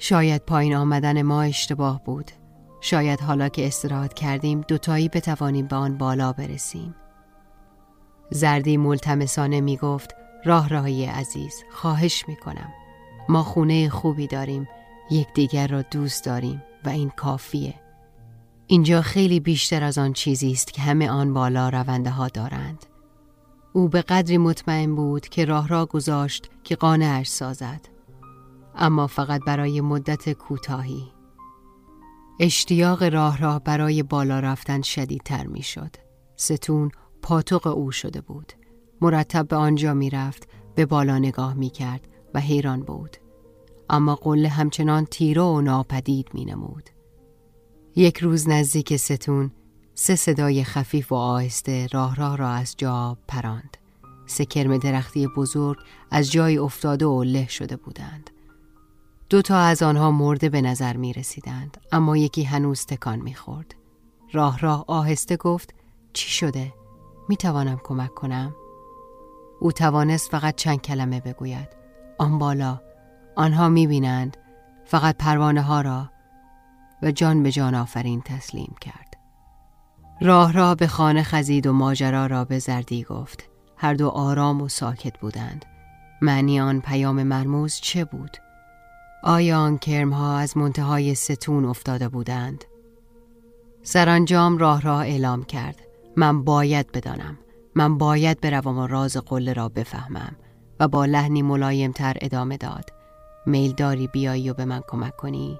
شاید 0.05 0.43
پایین 0.43 0.75
آمدن 0.75 1.23
ما 1.23 1.43
اشتباه 1.43 2.05
بود. 2.05 2.31
شاید 2.81 3.21
حالا 3.21 3.49
که 3.49 3.67
استراحت 3.67 4.15
کردیم 4.15 4.61
دوتایی 4.61 5.09
بتوانیم 5.09 5.67
به 5.67 5.77
آن 5.77 5.99
بالا 5.99 6.33
برسیم. 6.33 6.95
زردی 8.31 8.77
ملتمسانه 8.77 9.61
می 9.61 9.77
گفت 9.77 10.15
راه 10.45 10.69
راهی 10.69 11.05
عزیز 11.05 11.65
خواهش 11.73 12.25
می 12.29 12.37
کنم 12.37 12.73
ما 13.29 13.43
خونه 13.43 13.89
خوبی 13.89 14.27
داریم 14.27 14.69
یکدیگر 15.11 15.67
را 15.67 15.83
دوست 15.83 16.25
داریم 16.25 16.63
و 16.85 16.89
این 16.89 17.11
کافیه. 17.11 17.75
اینجا 18.67 19.03
خیلی 19.03 19.41
بیشتر 19.41 19.83
از 19.83 19.99
آن 19.99 20.13
چیزی 20.13 20.53
است 20.53 20.73
که 20.73 20.83
همه 20.83 21.11
آن 21.11 21.35
بالا 21.35 21.69
رونده 21.69 22.11
ها 22.11 22.29
دارند. 22.29 22.87
او 23.73 23.89
به 23.89 24.03
قدری 24.03 24.39
مطمئن 24.39 24.95
بود 24.95 25.29
که 25.29 25.45
راه 25.45 25.69
را 25.69 25.87
گذاشت 25.87 26.51
که 26.65 26.77
قانعش 26.77 27.29
سازد. 27.29 27.92
اما 28.75 29.07
فقط 29.07 29.41
برای 29.47 29.81
مدت 29.81 30.33
کوتاهی 30.33 31.13
اشتیاق 32.41 33.03
راه 33.03 33.39
را 33.39 33.59
برای 33.59 34.03
بالا 34.03 34.41
رفتن 34.41 34.83
شدیدتر 34.83 35.47
می 35.47 35.63
شد. 35.63 35.97
ستون 36.37 36.91
پاتوق 37.23 37.67
او 37.67 37.93
شده 37.93 38.21
بود. 38.21 38.53
مرتب 39.01 39.49
به 39.49 39.57
آنجا 39.57 39.95
می 39.95 40.11
رفت 40.11 40.49
به 40.75 40.87
بالا 40.87 41.19
نگاه 41.19 41.55
می 41.55 41.71
کرد 41.71 42.09
و 42.35 42.41
حیران 42.41 42.83
بود. 42.83 43.17
اما 43.91 44.15
قله 44.15 44.49
همچنان 44.49 45.05
تیره 45.05 45.43
و 45.43 45.61
ناپدید 45.61 46.29
می 46.35 46.45
نمود. 46.45 46.91
یک 47.97 48.19
روز 48.19 48.49
نزدیک 48.49 48.97
ستون 48.97 49.51
سه 49.95 50.17
صدای 50.17 50.65
خفیف 50.65 51.13
و 51.13 51.15
آهسته 51.15 51.89
راه 51.93 52.17
راه 52.17 52.37
را 52.37 52.49
از 52.49 52.75
جا 52.79 53.19
پراند. 53.29 53.77
سه 54.27 54.45
کرم 54.45 54.79
درختی 54.79 55.27
بزرگ 55.27 55.79
از 56.11 56.33
جای 56.33 56.59
افتاده 56.59 57.07
و 57.07 57.23
له 57.23 57.49
شده 57.49 57.77
بودند. 57.77 58.31
دو 59.33 59.43
تا 59.43 59.59
از 59.59 59.83
آنها 59.83 60.11
مرده 60.11 60.49
به 60.49 60.61
نظر 60.61 60.97
می 60.97 61.13
رسیدند 61.13 61.77
اما 61.93 62.17
یکی 62.17 62.45
هنوز 62.45 62.87
تکان 62.87 63.19
می 63.19 63.35
خورد. 63.35 63.75
راه 64.33 64.59
راه 64.59 64.85
آهسته 64.89 65.37
گفت 65.37 65.75
چی 66.13 66.31
شده؟ 66.31 66.73
می 67.29 67.37
توانم 67.37 67.81
کمک 67.85 68.15
کنم؟ 68.15 68.55
او 69.61 69.73
توانست 69.73 70.31
فقط 70.31 70.55
چند 70.57 70.83
کلمه 70.83 71.21
بگوید 71.21 71.69
آن 72.19 72.39
بالا 72.39 72.81
آنها 73.37 73.69
می 73.69 73.87
بینند 73.87 74.37
فقط 74.85 75.17
پروانه 75.17 75.63
ها 75.63 75.81
را 75.81 76.11
و 77.03 77.11
جان 77.11 77.43
به 77.43 77.53
جان 77.53 77.75
آفرین 77.75 78.21
تسلیم 78.21 78.75
کرد 78.81 79.17
راه 80.21 80.53
را 80.53 80.75
به 80.75 80.87
خانه 80.87 81.23
خزید 81.23 81.67
و 81.67 81.73
ماجرا 81.73 82.27
را 82.27 82.45
به 82.45 82.59
زردی 82.59 83.05
گفت 83.05 83.49
هر 83.77 83.95
دو 83.95 84.09
آرام 84.09 84.63
و 84.63 84.69
ساکت 84.69 85.19
بودند 85.19 85.65
معنی 86.23 86.61
آن 86.61 86.81
پیام 86.81 87.23
مرموز 87.23 87.75
چه 87.75 88.05
بود؟ 88.05 88.37
آیا 89.25 89.59
آن 89.59 89.79
کرمها 89.79 90.39
از 90.39 90.57
منتهای 90.57 91.15
ستون 91.15 91.65
افتاده 91.65 92.09
بودند؟ 92.09 92.65
سرانجام 93.83 94.59
راه 94.59 94.81
را 94.81 95.01
اعلام 95.01 95.45
کرد. 95.45 95.81
من 96.17 96.45
باید 96.45 96.93
بدانم. 96.93 97.39
من 97.75 97.99
باید 97.99 98.41
بروم 98.41 98.79
و 98.79 98.87
راز 98.87 99.17
قله 99.17 99.53
را 99.53 99.69
بفهمم 99.69 100.37
و 100.81 100.89
با 100.89 101.05
لحنی 101.05 101.43
ملایمتر 101.43 102.17
ادامه 102.21 102.57
داد. 102.57 102.91
میل 103.47 103.73
داری 103.73 104.07
بیایی 104.07 104.51
و 104.51 104.55
به 104.55 104.65
من 104.65 104.83
کمک 104.89 105.17
کنی؟ 105.17 105.59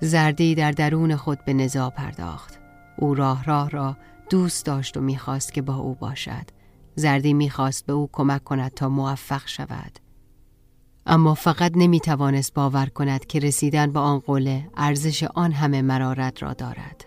زردی 0.00 0.54
در 0.54 0.70
درون 0.70 1.16
خود 1.16 1.44
به 1.44 1.52
نزا 1.52 1.90
پرداخت. 1.90 2.58
او 2.98 3.14
راه 3.14 3.44
راه 3.44 3.70
را 3.70 3.96
دوست 4.30 4.66
داشت 4.66 4.96
و 4.96 5.00
می‌خواست 5.00 5.52
که 5.52 5.62
با 5.62 5.74
او 5.74 5.94
باشد. 5.94 6.46
زردی 6.94 7.34
می‌خواست 7.34 7.86
به 7.86 7.92
او 7.92 8.08
کمک 8.12 8.44
کند 8.44 8.70
تا 8.70 8.88
موفق 8.88 9.42
شود. 9.46 9.98
اما 11.06 11.34
فقط 11.34 11.72
نمی‌توانست 11.76 12.54
باور 12.54 12.86
کند 12.86 13.26
که 13.26 13.38
رسیدن 13.38 13.92
به 13.92 14.00
آن 14.00 14.18
قله 14.18 14.70
ارزش 14.76 15.24
آن 15.24 15.52
همه 15.52 15.82
مرارت 15.82 16.42
را 16.42 16.52
دارد. 16.52 17.04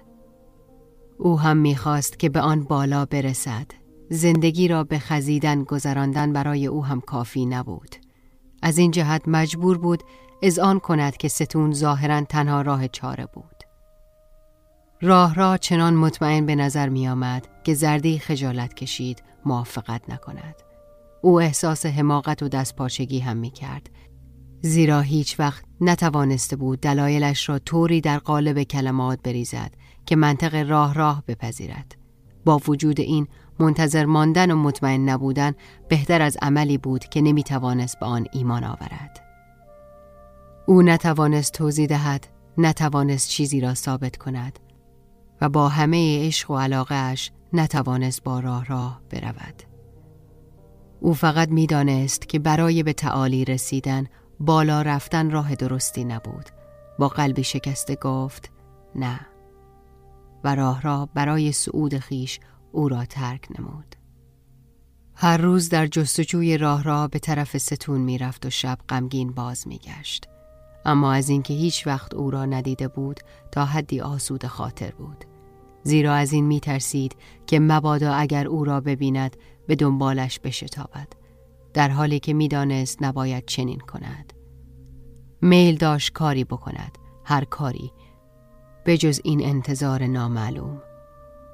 او 1.18 1.40
هم 1.40 1.58
می‌خواست 1.58 2.20
که 2.20 2.30
به 2.30 2.42
آن 2.42 2.64
بالا 2.64 3.06
برسد. 3.06 3.66
زندگی 4.10 4.68
را 4.68 4.84
به 4.84 5.00
خزیدن 5.00 5.64
گذراندن 5.64 6.34
برای 6.34 6.68
او 6.68 6.86
هم 6.86 7.02
کافی 7.02 7.46
نبود. 7.46 7.96
از 8.62 8.78
این 8.78 8.92
جهت 8.92 9.28
مجبور 9.28 9.78
بود 9.78 10.04
از 10.44 10.60
آن 10.60 10.80
کند 10.80 11.18
که 11.18 11.28
ستون 11.28 11.74
ظاهرا 11.74 12.22
تنها 12.22 12.62
راه 12.62 12.88
چاره 12.88 13.26
بود. 13.34 13.64
راه 15.02 15.36
را 15.36 15.58
چنان 15.58 15.94
مطمئن 15.96 16.46
به 16.46 16.56
نظر 16.56 16.90
می 16.90 17.08
آمد 17.08 17.48
که 17.64 17.74
زردی 17.74 18.20
خجالت 18.20 18.74
کشید 18.74 19.24
موافقت 19.46 20.10
نکند. 20.10 20.56
او 21.26 21.42
احساس 21.42 21.86
حماقت 21.86 22.44
و 22.44 22.48
دستپاچگی 22.48 23.20
هم 23.20 23.38
می 23.38 23.50
کرد 23.50 23.90
زیرا 24.62 25.02
هیچ 25.02 25.40
وقت 25.40 25.66
نتوانسته 25.82 26.56
بود 26.56 26.80
دلایلش 26.80 27.50
را 27.50 27.60
طوری 27.60 28.02
در 28.02 28.18
قالب 28.18 28.64
کلمات 28.64 29.20
بریزد 29.24 29.72
که 30.06 30.16
منطق 30.16 30.70
راه 30.70 30.94
راه 30.94 31.24
بپذیرد. 31.28 31.96
با 32.46 32.62
وجود 32.68 33.00
این 33.00 33.28
منتظر 33.60 34.06
ماندن 34.06 34.52
و 34.52 34.56
مطمئن 34.56 35.10
نبودن 35.10 35.54
بهتر 35.90 36.22
از 36.22 36.38
عملی 36.42 36.78
بود 36.78 37.06
که 37.06 37.22
نمی 37.22 37.44
توانست 37.44 38.00
به 38.00 38.06
آن 38.06 38.26
ایمان 38.32 38.64
آورد. 38.64 39.24
او 40.68 40.82
نتوانست 40.82 41.54
توضیح 41.54 41.88
دهد 41.88 42.28
نتوانست 42.58 43.30
چیزی 43.30 43.62
را 43.62 43.74
ثابت 43.74 44.18
کند 44.18 44.60
و 45.42 45.50
با 45.50 45.70
همه 45.70 46.28
عشق 46.28 46.52
و 46.52 46.58
علاقهش 46.58 47.32
نتوانست 47.54 48.24
با 48.24 48.40
راه 48.40 48.66
راه 48.66 49.02
برود. 49.10 49.75
او 51.00 51.14
فقط 51.14 51.50
می‌دانست 51.50 52.30
که 52.30 52.40
برای 52.40 52.84
به 52.84 52.94
تعالی 52.94 53.46
رسیدن 53.46 54.08
بالا 54.40 54.82
رفتن 54.82 55.32
راه 55.32 55.56
درستی 55.56 56.06
نبود. 56.06 56.50
با 57.00 57.08
قلبی 57.08 57.44
شکسته 57.44 57.96
گفت 57.96 58.52
نه. 58.96 59.20
و 60.44 60.56
راه 60.56 60.82
را 60.82 61.10
برای 61.14 61.52
صعود 61.52 61.98
خیش 61.98 62.40
او 62.72 62.90
را 62.90 63.06
ترک 63.06 63.48
نمود. 63.60 63.96
هر 65.16 65.38
روز 65.38 65.70
در 65.70 65.88
جستجوی 65.88 66.58
راه 66.58 66.84
را 66.84 67.08
به 67.08 67.20
طرف 67.20 67.58
ستون 67.58 68.02
می‌رفت 68.02 68.46
و 68.46 68.50
شب 68.50 68.78
غمگین 68.90 69.32
باز 69.32 69.68
میگشت. 69.68 70.28
اما 70.86 71.14
از 71.14 71.30
اینکه 71.30 71.54
هیچ 71.54 71.88
وقت 71.88 72.14
او 72.14 72.32
را 72.32 72.46
ندیده 72.46 72.88
بود 72.88 73.20
تا 73.52 73.66
حدی 73.66 74.02
آسود 74.02 74.46
خاطر 74.46 74.92
بود. 74.92 75.26
زیرا 75.84 76.14
از 76.14 76.34
این 76.34 76.46
می 76.46 76.60
ترسید 76.60 77.16
که 77.48 77.60
مبادا 77.60 78.14
اگر 78.14 78.48
او 78.48 78.64
را 78.64 78.82
ببیند 78.82 79.38
به 79.68 79.76
دنبالش 79.76 80.40
بشتابد 80.40 81.08
در 81.74 81.90
حالی 81.90 82.20
که 82.20 82.34
می‌دانست 82.34 83.04
نباید 83.04 83.46
چنین 83.46 83.80
کند. 83.80 84.34
میل 85.42 85.78
داشت 85.78 86.14
کاری 86.14 86.44
بکند 86.44 86.98
هر 87.26 87.46
کاری 87.46 87.92
به 88.86 88.98
جز 88.98 89.22
این 89.24 89.46
انتظار 89.46 90.04
نامعلوم. 90.04 90.82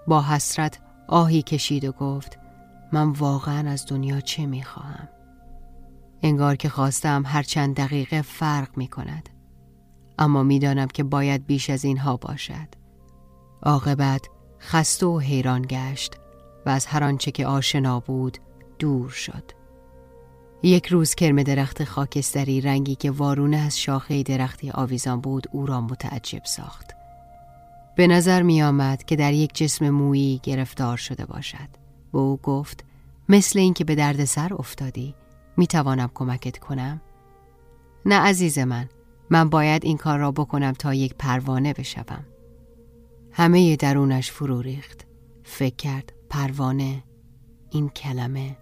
با 0.07 0.21
حسرت 0.21 0.79
آهی 1.07 1.41
کشید 1.41 1.85
و 1.85 1.91
گفت 1.91 2.39
من 2.93 3.09
واقعا 3.09 3.69
از 3.69 3.85
دنیا 3.85 4.21
چه 4.21 4.45
می‌خواهم؟ 4.45 5.09
انگار 6.21 6.55
که 6.55 6.69
خواستم 6.69 7.23
هر 7.25 7.43
چند 7.43 7.75
دقیقه 7.75 8.21
فرق 8.21 8.77
می 8.77 8.87
کند 8.87 9.29
اما 10.19 10.43
می‌دانم 10.43 10.87
که 10.87 11.03
باید 11.03 11.45
بیش 11.45 11.69
از 11.69 11.85
اینها 11.85 12.17
باشد. 12.17 12.67
عاقبت 13.63 14.27
خسته 14.59 15.05
و 15.05 15.19
حیران 15.19 15.61
گشت. 15.69 16.15
و 16.65 16.69
از 16.69 16.85
هر 16.85 17.03
آنچه 17.03 17.31
که 17.31 17.45
آشنا 17.45 17.99
بود 17.99 18.37
دور 18.79 19.09
شد. 19.09 19.43
یک 20.63 20.87
روز 20.87 21.15
کرم 21.15 21.43
درخت 21.43 21.83
خاکستری 21.83 22.61
رنگی 22.61 22.95
که 22.95 23.11
وارونه 23.11 23.57
از 23.57 23.79
شاخه 23.79 24.23
درختی 24.23 24.71
آویزان 24.71 25.21
بود 25.21 25.47
او 25.51 25.65
را 25.65 25.81
متعجب 25.81 26.45
ساخت. 26.45 26.91
به 27.95 28.07
نظر 28.07 28.41
می 28.41 28.63
آمد 28.63 29.03
که 29.03 29.15
در 29.15 29.33
یک 29.33 29.55
جسم 29.55 29.89
مویی 29.89 30.39
گرفتار 30.43 30.97
شده 30.97 31.25
باشد. 31.25 31.69
و 32.13 32.17
او 32.17 32.39
گفت 32.43 32.83
مثل 33.29 33.59
اینکه 33.59 33.83
به 33.83 33.95
درد 33.95 34.25
سر 34.25 34.53
افتادی 34.53 35.15
می 35.57 35.67
توانم 35.67 36.11
کمکت 36.13 36.57
کنم؟ 36.57 37.01
نه 38.05 38.15
عزیز 38.15 38.59
من 38.59 38.89
من 39.29 39.49
باید 39.49 39.85
این 39.85 39.97
کار 39.97 40.19
را 40.19 40.31
بکنم 40.31 40.71
تا 40.71 40.93
یک 40.93 41.15
پروانه 41.19 41.73
بشوم. 41.73 42.25
همه 43.31 43.75
درونش 43.75 44.31
فرو 44.31 44.61
ریخت. 44.61 45.05
فکر 45.43 45.75
کرد 45.75 46.13
پروانه. 46.31 47.03
این 47.69 47.89
کلمه. 47.89 48.57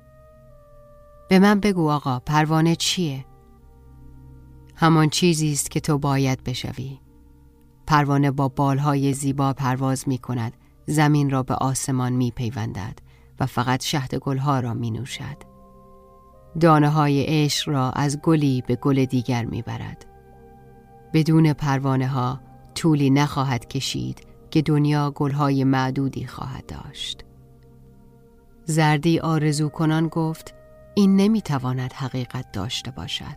به 1.29 1.39
من 1.39 1.59
بگو 1.59 1.89
آقا 1.89 2.19
پروانه 2.19 2.75
چیه؟ 2.75 3.25
همان 4.75 5.09
چیزی 5.09 5.51
است 5.51 5.71
که 5.71 5.79
تو 5.79 5.97
باید 5.97 6.43
بشوی. 6.43 6.99
پروانه 7.88 8.31
با 8.31 8.47
بالهای 8.47 9.13
زیبا 9.13 9.53
پرواز 9.53 10.07
می 10.07 10.17
کند. 10.17 10.53
زمین 10.85 11.29
را 11.29 11.43
به 11.43 11.55
آسمان 11.55 12.13
می 12.13 12.31
پیوندد 12.31 12.99
و 13.39 13.45
فقط 13.45 13.83
شهد 13.83 14.15
گلها 14.15 14.59
را 14.59 14.73
می 14.73 14.91
نوشد. 14.91 15.38
دانه 16.59 16.89
های 16.89 17.25
عشق 17.27 17.69
را 17.69 17.91
از 17.91 18.21
گلی 18.21 18.63
به 18.67 18.75
گل 18.75 19.05
دیگر 19.05 19.45
می 19.45 19.61
برد. 19.61 20.05
بدون 21.13 21.53
پروانه 21.53 22.07
ها 22.07 22.39
طولی 22.75 23.09
نخواهد 23.09 23.67
کشید 23.67 24.21
که 24.51 24.61
دنیا 24.61 25.11
گلهای 25.11 25.63
معدودی 25.63 26.25
خواهد 26.25 26.65
داشت. 26.65 27.28
زردی 28.69 29.19
آرزو 29.19 29.69
کنان 29.69 30.07
گفت 30.07 30.53
این 30.95 31.15
نمی‌تواند 31.15 31.93
حقیقت 31.93 32.51
داشته 32.51 32.91
باشد. 32.91 33.35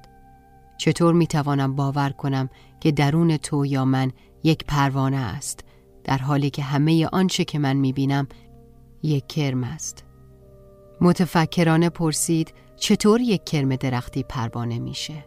چطور 0.78 1.14
می 1.14 1.26
توانم 1.26 1.76
باور 1.76 2.10
کنم 2.10 2.48
که 2.80 2.92
درون 2.92 3.36
تو 3.36 3.66
یا 3.66 3.84
من 3.84 4.12
یک 4.42 4.64
پروانه 4.64 5.16
است 5.16 5.64
در 6.04 6.18
حالی 6.18 6.50
که 6.50 6.62
همه 6.62 7.06
آنچه 7.12 7.44
که 7.44 7.58
من 7.58 7.76
می 7.76 7.92
بینم 7.92 8.28
یک 9.02 9.26
کرم 9.26 9.64
است. 9.64 10.04
متفکرانه 11.00 11.88
پرسید 11.88 12.54
چطور 12.76 13.20
یک 13.20 13.44
کرم 13.44 13.76
درختی 13.76 14.22
پروانه 14.22 14.78
میشه؟ 14.78 15.24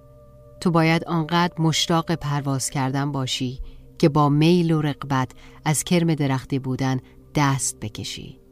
تو 0.60 0.72
باید 0.72 1.04
آنقدر 1.04 1.62
مشتاق 1.62 2.16
پرواز 2.16 2.70
کردن 2.70 3.12
باشی 3.12 3.60
که 4.00 4.10
با 4.10 4.30
میل 4.30 4.72
و 4.72 4.82
رقبت 4.82 5.32
از 5.66 5.84
کرم 5.84 6.16
درختی 6.16 6.60
بودن 6.60 7.00
دست 7.36 7.80
بکشی. 7.80 8.45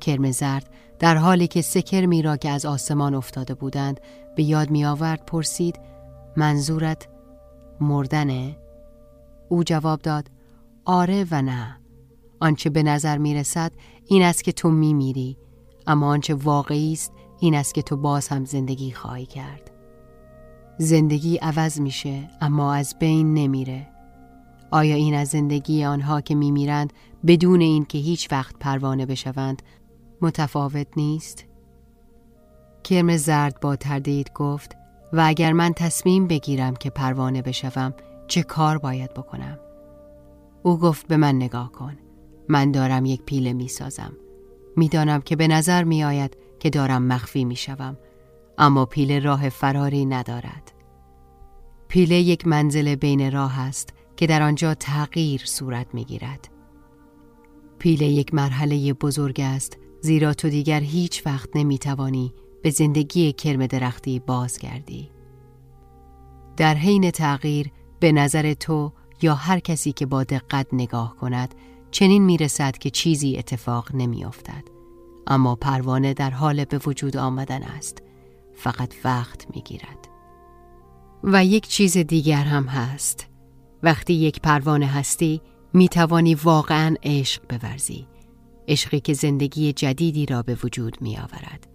کرم 0.00 0.30
زرد 0.30 0.70
در 0.98 1.16
حالی 1.16 1.46
که 1.46 1.62
سه 1.62 1.82
کرمی 1.82 2.22
را 2.22 2.36
که 2.36 2.50
از 2.50 2.66
آسمان 2.66 3.14
افتاده 3.14 3.54
بودند 3.54 4.00
به 4.36 4.42
یاد 4.42 4.70
می 4.70 4.84
آورد 4.84 5.26
پرسید 5.26 5.80
منظورت 6.36 7.08
مردنه؟ 7.80 8.56
او 9.48 9.64
جواب 9.64 10.02
داد 10.02 10.30
آره 10.84 11.26
و 11.30 11.42
نه. 11.42 11.76
آنچه 12.40 12.70
به 12.70 12.82
نظر 12.82 13.18
می 13.18 13.34
رسد 13.34 13.72
این 14.06 14.22
است 14.22 14.44
که 14.44 14.52
تو 14.52 14.70
می 14.70 14.94
میری 14.94 15.36
اما 15.86 16.06
آنچه 16.06 16.34
واقعی 16.34 16.92
است 16.92 17.12
این 17.40 17.54
است 17.54 17.74
که 17.74 17.82
تو 17.82 17.96
باز 17.96 18.28
هم 18.28 18.44
زندگی 18.44 18.92
خواهی 18.92 19.26
کرد. 19.26 19.70
زندگی 20.78 21.36
عوض 21.36 21.80
میشه 21.80 22.28
اما 22.40 22.74
از 22.74 22.94
بین 22.98 23.34
نمیره. 23.34 23.88
آیا 24.70 24.94
این 24.94 25.14
از 25.14 25.28
زندگی 25.28 25.84
آنها 25.84 26.20
که 26.20 26.34
میمیرند 26.34 26.92
بدون 27.26 27.60
اینکه 27.60 27.98
هیچ 27.98 28.32
وقت 28.32 28.54
پروانه 28.60 29.06
بشوند 29.06 29.62
متفاوت 30.22 30.86
نیست؟ 30.96 31.44
کرم 32.84 33.16
زرد 33.16 33.60
با 33.60 33.76
تردید 33.76 34.32
گفت 34.32 34.76
و 35.12 35.24
اگر 35.26 35.52
من 35.52 35.72
تصمیم 35.72 36.26
بگیرم 36.26 36.76
که 36.76 36.90
پروانه 36.90 37.42
بشوم 37.42 37.94
چه 38.28 38.42
کار 38.42 38.78
باید 38.78 39.14
بکنم؟ 39.14 39.58
او 40.62 40.78
گفت 40.78 41.06
به 41.06 41.16
من 41.16 41.36
نگاه 41.36 41.72
کن 41.72 41.96
من 42.48 42.70
دارم 42.72 43.04
یک 43.04 43.22
پیله 43.22 43.52
می 43.52 43.68
سازم 43.68 44.12
می‌دانم 44.76 45.20
که 45.20 45.36
به 45.36 45.48
نظر 45.48 45.84
می 45.84 46.04
آید 46.04 46.36
که 46.58 46.70
دارم 46.70 47.02
مخفی 47.02 47.44
می 47.44 47.56
شوم 47.56 47.96
اما 48.58 48.86
پیله 48.86 49.18
راه 49.18 49.48
فراری 49.48 50.06
ندارد 50.06 50.72
پیله 51.88 52.14
یک 52.14 52.46
منزل 52.46 52.94
بین 52.94 53.32
راه 53.32 53.60
است 53.60 53.94
که 54.16 54.26
در 54.26 54.42
آنجا 54.42 54.74
تغییر 54.74 55.42
صورت 55.44 55.86
می 55.94 56.04
گیرد 56.04 56.48
پیله 57.78 58.06
یک 58.06 58.34
مرحله 58.34 58.92
بزرگ 58.92 59.40
است 59.40 59.78
زیرا 60.00 60.34
تو 60.34 60.48
دیگر 60.48 60.80
هیچ 60.80 61.26
وقت 61.26 61.48
نمی 61.54 61.78
توانی 61.78 62.34
به 62.62 62.70
زندگی 62.70 63.32
کرم 63.32 63.66
درختی 63.66 64.18
بازگردی. 64.18 65.10
در 66.56 66.74
حین 66.74 67.10
تغییر 67.10 67.70
به 68.00 68.12
نظر 68.12 68.54
تو 68.54 68.92
یا 69.22 69.34
هر 69.34 69.58
کسی 69.58 69.92
که 69.92 70.06
با 70.06 70.24
دقت 70.24 70.66
نگاه 70.72 71.16
کند 71.16 71.54
چنین 71.90 72.22
می 72.22 72.36
رسد 72.36 72.78
که 72.78 72.90
چیزی 72.90 73.38
اتفاق 73.38 73.94
نمی 73.94 74.24
افتد. 74.24 74.64
اما 75.26 75.54
پروانه 75.54 76.14
در 76.14 76.30
حال 76.30 76.64
به 76.64 76.80
وجود 76.86 77.16
آمدن 77.16 77.62
است. 77.62 78.02
فقط 78.54 78.94
وقت 79.04 79.46
می 79.54 79.62
گیرد 79.62 80.08
و 81.24 81.44
یک 81.44 81.68
چیز 81.68 81.98
دیگر 81.98 82.44
هم 82.44 82.64
هست. 82.64 83.26
وقتی 83.82 84.14
یک 84.14 84.40
پروانه 84.40 84.86
هستی 84.86 85.40
می 85.72 85.88
توانی 85.88 86.34
واقعا 86.34 86.94
عشق 87.02 87.42
بورزی. 87.48 88.09
عشقی 88.70 89.00
که 89.00 89.12
زندگی 89.12 89.72
جدیدی 89.72 90.26
را 90.26 90.42
به 90.42 90.58
وجود 90.64 90.96
می 91.00 91.16
آورد 91.16 91.66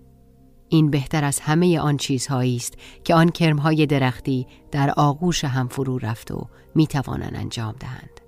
این 0.70 0.92
بهتر 0.92 1.24
از 1.24 1.40
همه 1.40 1.80
آن 1.80 1.98
چیزهایی 1.98 2.56
است 2.56 2.74
که 3.04 3.16
آن 3.16 3.30
کرمهای 3.30 3.86
درختی 3.86 4.48
در 4.72 4.94
آغوش 4.98 5.44
هم 5.44 5.68
فرو 5.68 5.98
رفت 5.98 6.32
و 6.32 6.48
می 6.76 6.88
توانند 6.88 7.36
انجام 7.36 7.76
دهند. 7.80 8.22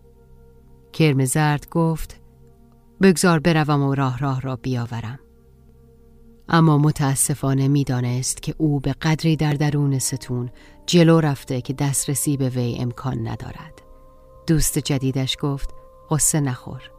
کرم 0.94 1.26
زرد 1.26 1.70
گفت 1.70 2.22
بگذار 3.02 3.40
بروم 3.40 3.84
و 3.84 3.96
راه 3.96 4.20
راه 4.20 4.42
را 4.42 4.56
بیاورم. 4.56 5.20
اما 6.50 6.78
متاسفانه 6.78 7.68
می‌دانست 7.68 8.42
که 8.42 8.56
او 8.58 8.80
به 8.80 8.94
قدری 8.94 9.36
در 9.36 9.54
درون 9.54 10.00
ستون 10.00 10.50
جلو 10.86 11.20
رفته 11.20 11.62
که 11.62 11.74
دسترسی 11.74 12.38
به 12.38 12.50
وی 12.50 12.78
امکان 12.80 13.28
ندارد. 13.28 13.82
دوست 14.48 14.80
جدیدش 14.80 15.38
گفت 15.42 15.70
قصه 16.10 16.40
نخور. 16.40 16.97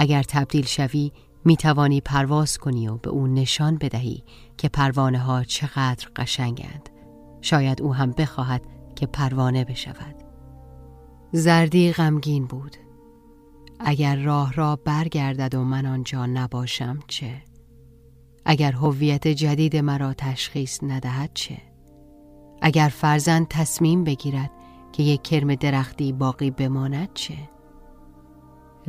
اگر 0.00 0.22
تبدیل 0.22 0.64
شوی 0.64 1.12
می 1.44 1.56
توانی 1.56 2.00
پرواز 2.00 2.58
کنی 2.58 2.88
و 2.88 2.96
به 2.96 3.10
او 3.10 3.26
نشان 3.26 3.78
بدهی 3.78 4.24
که 4.56 4.68
پروانه 4.68 5.18
ها 5.18 5.44
چقدر 5.44 6.08
قشنگند 6.16 6.88
شاید 7.40 7.82
او 7.82 7.94
هم 7.94 8.12
بخواهد 8.12 8.62
که 8.96 9.06
پروانه 9.06 9.64
بشود 9.64 10.14
زردی 11.32 11.92
غمگین 11.92 12.46
بود 12.46 12.76
اگر 13.80 14.16
راه 14.16 14.52
را 14.52 14.76
برگردد 14.76 15.54
و 15.54 15.64
من 15.64 15.86
آنجا 15.86 16.26
نباشم 16.26 16.98
چه؟ 17.08 17.42
اگر 18.44 18.72
هویت 18.72 19.28
جدید 19.28 19.76
مرا 19.76 20.14
تشخیص 20.14 20.78
ندهد 20.82 21.30
چه؟ 21.34 21.58
اگر 22.62 22.88
فرزند 22.88 23.48
تصمیم 23.48 24.04
بگیرد 24.04 24.50
که 24.92 25.02
یک 25.02 25.22
کرم 25.22 25.54
درختی 25.54 26.12
باقی 26.12 26.50
بماند 26.50 27.08
چه؟ 27.14 27.34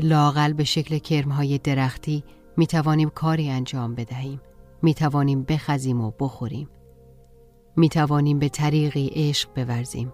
لاقل 0.04 0.54
به 0.54 0.64
شکل 0.64 0.98
کرمهای 0.98 1.58
درختی 1.58 2.24
می 2.58 2.68
توانیم 2.68 3.10
کاری 3.10 3.50
انجام 3.50 3.96
بدهیم. 3.96 4.42
می 4.82 4.94
توانیم 4.94 5.44
بخزیم 5.44 6.02
و 6.02 6.12
بخوریم. 6.20 6.70
می 7.76 7.90
توانیم 7.90 8.40
به 8.40 8.50
طریقی 8.50 9.12
عشق 9.14 9.50
بورزیم. 9.56 10.14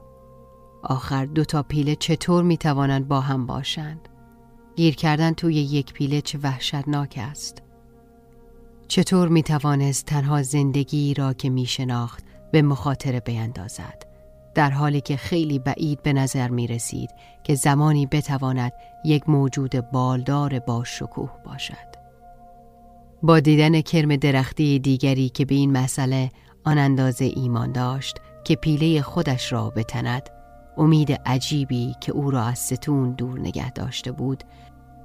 آخر 0.84 1.26
دو 1.26 1.46
تا 1.46 1.64
پیله 1.64 1.96
چطور 1.96 2.44
می 2.44 2.58
توانند 2.58 3.08
با 3.08 3.22
هم 3.22 3.46
باشند؟ 3.46 4.10
گیر 4.76 4.96
کردن 4.96 5.34
توی 5.34 5.56
یک 5.56 5.94
پیله 5.94 6.22
چه 6.22 6.40
وحشتناک 6.44 7.20
است. 7.22 7.64
چطور 8.88 9.28
می 9.28 9.44
توانست 9.44 10.06
تنها 10.06 10.42
زندگی 10.42 11.14
را 11.14 11.34
که 11.34 11.50
می 11.50 11.66
شناخت 11.66 12.24
به 12.52 12.62
مخاطره 12.62 13.20
بیندازد؟ 13.20 14.07
در 14.58 14.70
حالی 14.70 15.02
که 15.02 15.18
خیلی 15.18 15.60
بعید 15.60 16.04
به 16.04 16.14
نظر 16.14 16.48
می 16.48 16.68
رسید 16.68 17.10
که 17.44 17.56
زمانی 17.56 18.06
بتواند 18.06 18.72
یک 19.06 19.30
موجود 19.30 19.92
بالدار 19.92 20.60
با 20.60 20.84
شکوه 20.84 21.30
باشد 21.46 21.98
با 23.24 23.40
دیدن 23.40 23.82
کرم 23.82 24.16
درختی 24.16 24.80
دیگری 24.80 25.30
که 25.30 25.46
به 25.46 25.56
این 25.56 25.72
مسئله 25.72 26.32
آن 26.64 26.78
اندازه 26.78 27.26
ایمان 27.26 27.72
داشت 27.72 28.18
که 28.44 28.56
پیله 28.56 29.02
خودش 29.02 29.52
را 29.52 29.70
بتند 29.70 30.30
امید 30.78 31.12
عجیبی 31.12 31.96
که 32.02 32.12
او 32.12 32.32
را 32.32 32.44
از 32.44 32.60
ستون 32.60 33.12
دور 33.12 33.40
نگه 33.40 33.72
داشته 33.72 34.12
بود 34.12 34.44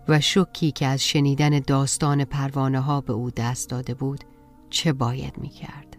و 0.09 0.21
شکی 0.21 0.73
که 0.73 0.87
از 0.87 1.05
شنیدن 1.05 1.59
داستان 1.59 2.25
پروانه 2.25 2.81
ها 2.81 3.01
به 3.01 3.13
او 3.13 3.31
دست 3.31 3.71
داده 3.71 3.95
بود 3.95 4.25
چه 4.71 4.93
باید 4.93 5.39
می 5.39 5.49
کرد؟ 5.49 5.92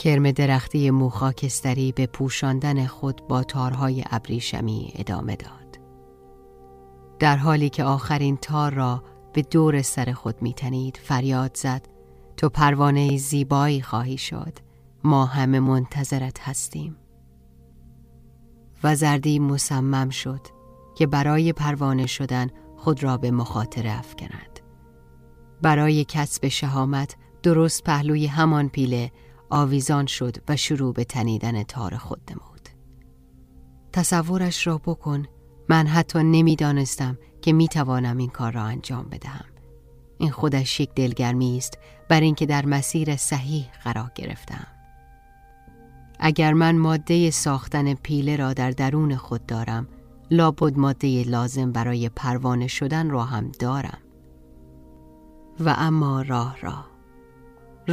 کرم 0.00 0.30
درختی 0.30 0.90
موخاکستری 0.90 1.92
به 1.92 2.06
پوشاندن 2.06 2.86
خود 2.86 3.28
با 3.28 3.42
تارهای 3.42 4.04
ابریشمی 4.10 4.92
ادامه 4.94 5.36
داد. 5.36 5.80
در 7.18 7.36
حالی 7.36 7.70
که 7.70 7.84
آخرین 7.84 8.36
تار 8.36 8.74
را 8.74 9.02
به 9.32 9.42
دور 9.42 9.82
سر 9.82 10.12
خود 10.12 10.42
میتنید 10.42 11.00
فریاد 11.02 11.56
زد 11.56 11.88
تو 12.36 12.48
پروانه 12.48 13.16
زیبایی 13.16 13.82
خواهی 13.82 14.18
شد. 14.18 14.58
ما 15.04 15.24
همه 15.24 15.60
منتظرت 15.60 16.40
هستیم. 16.40 16.96
و 18.84 18.96
زردی 18.96 19.38
مصمم 19.38 20.10
شد 20.10 20.46
که 20.94 21.06
برای 21.06 21.52
پروانه 21.52 22.06
شدن 22.06 22.50
خود 22.76 23.02
را 23.02 23.16
به 23.16 23.30
مخاطره 23.30 23.98
افکند. 23.98 24.60
برای 25.62 26.04
کسب 26.04 26.48
شهامت 26.48 27.16
درست 27.42 27.84
پهلوی 27.84 28.26
همان 28.26 28.68
پیله 28.68 29.10
آویزان 29.50 30.06
شد 30.06 30.36
و 30.48 30.56
شروع 30.56 30.94
به 30.94 31.04
تنیدن 31.04 31.62
تار 31.62 31.96
خود 31.96 32.20
نمود. 32.30 32.68
تصورش 33.92 34.66
را 34.66 34.78
بکن 34.78 35.26
من 35.68 35.86
حتی 35.86 36.18
نمی‌دانستم 36.18 37.18
که 37.42 37.52
می 37.52 37.68
توانم 37.68 38.16
این 38.16 38.30
کار 38.30 38.52
را 38.52 38.62
انجام 38.62 39.08
بدهم. 39.08 39.44
این 40.18 40.30
خودش 40.30 40.80
یک 40.80 40.94
دلگرمی 40.94 41.56
است 41.56 41.78
بر 42.08 42.20
اینکه 42.20 42.46
در 42.46 42.66
مسیر 42.66 43.16
صحیح 43.16 43.66
قرار 43.84 44.10
گرفتم. 44.14 44.66
اگر 46.18 46.52
من 46.52 46.78
ماده 46.78 47.30
ساختن 47.30 47.94
پیله 47.94 48.36
را 48.36 48.52
در 48.52 48.70
درون 48.70 49.16
خود 49.16 49.46
دارم 49.46 49.88
لابد 50.30 50.78
ماده 50.78 51.22
لازم 51.22 51.72
برای 51.72 52.08
پروانه 52.08 52.66
شدن 52.66 53.10
را 53.10 53.24
هم 53.24 53.52
دارم. 53.58 53.98
و 55.60 55.74
اما 55.78 56.22
راه 56.22 56.60
راه 56.60 56.89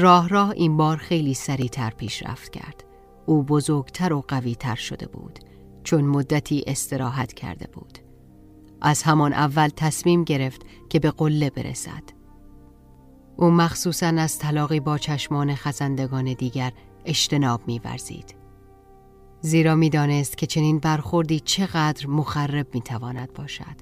راه 0.01 0.29
راه 0.29 0.49
این 0.49 0.77
بار 0.77 0.97
خیلی 0.97 1.33
سریعتر 1.33 1.89
پیش 1.89 2.23
رفت 2.23 2.51
کرد. 2.51 2.83
او 3.25 3.43
بزرگتر 3.43 4.13
و 4.13 4.21
قویتر 4.27 4.75
شده 4.75 5.07
بود 5.07 5.39
چون 5.83 6.03
مدتی 6.03 6.63
استراحت 6.67 7.33
کرده 7.33 7.67
بود. 7.73 7.97
از 8.81 9.03
همان 9.03 9.33
اول 9.33 9.67
تصمیم 9.67 10.23
گرفت 10.23 10.61
که 10.89 10.99
به 10.99 11.11
قله 11.11 11.49
برسد. 11.49 12.03
او 13.35 13.51
مخصوصا 13.51 14.07
از 14.07 14.39
طلاقی 14.39 14.79
با 14.79 14.97
چشمان 14.97 15.55
خزندگان 15.55 16.33
دیگر 16.33 16.71
اجتناب 17.05 17.61
میورزید. 17.67 18.35
زیرا 19.41 19.75
می‌دانست 19.75 20.37
که 20.37 20.45
چنین 20.45 20.79
برخوردی 20.79 21.39
چقدر 21.39 22.07
مخرب 22.07 22.67
می‌تواند 22.73 23.33
باشد. 23.33 23.75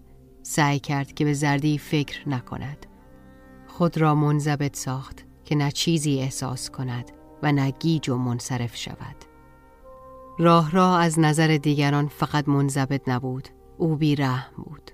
سعی 0.44 0.80
کرد 0.80 1.14
که 1.14 1.26
به 1.26 1.34
زردی 1.34 1.78
فکر 1.78 2.30
نکند. 2.30 2.86
خود 3.68 3.98
را 3.98 4.16
منضبط 4.16 4.76
ساخت. 4.76 5.26
که 5.46 5.56
نه 5.56 5.72
چیزی 5.72 6.20
احساس 6.20 6.70
کند 6.70 7.12
و 7.44 7.52
نه 7.52 7.72
گیج 7.72 8.10
و 8.10 8.18
منصرف 8.18 8.76
شود. 8.76 9.16
راه 10.40 10.72
را 10.72 10.98
از 10.98 11.20
نظر 11.20 11.58
دیگران 11.58 12.08
فقط 12.08 12.48
منضبط 12.48 13.10
نبود 13.10 13.50
او 13.78 13.96
بیرحم 13.96 14.64
بود. 14.64 14.92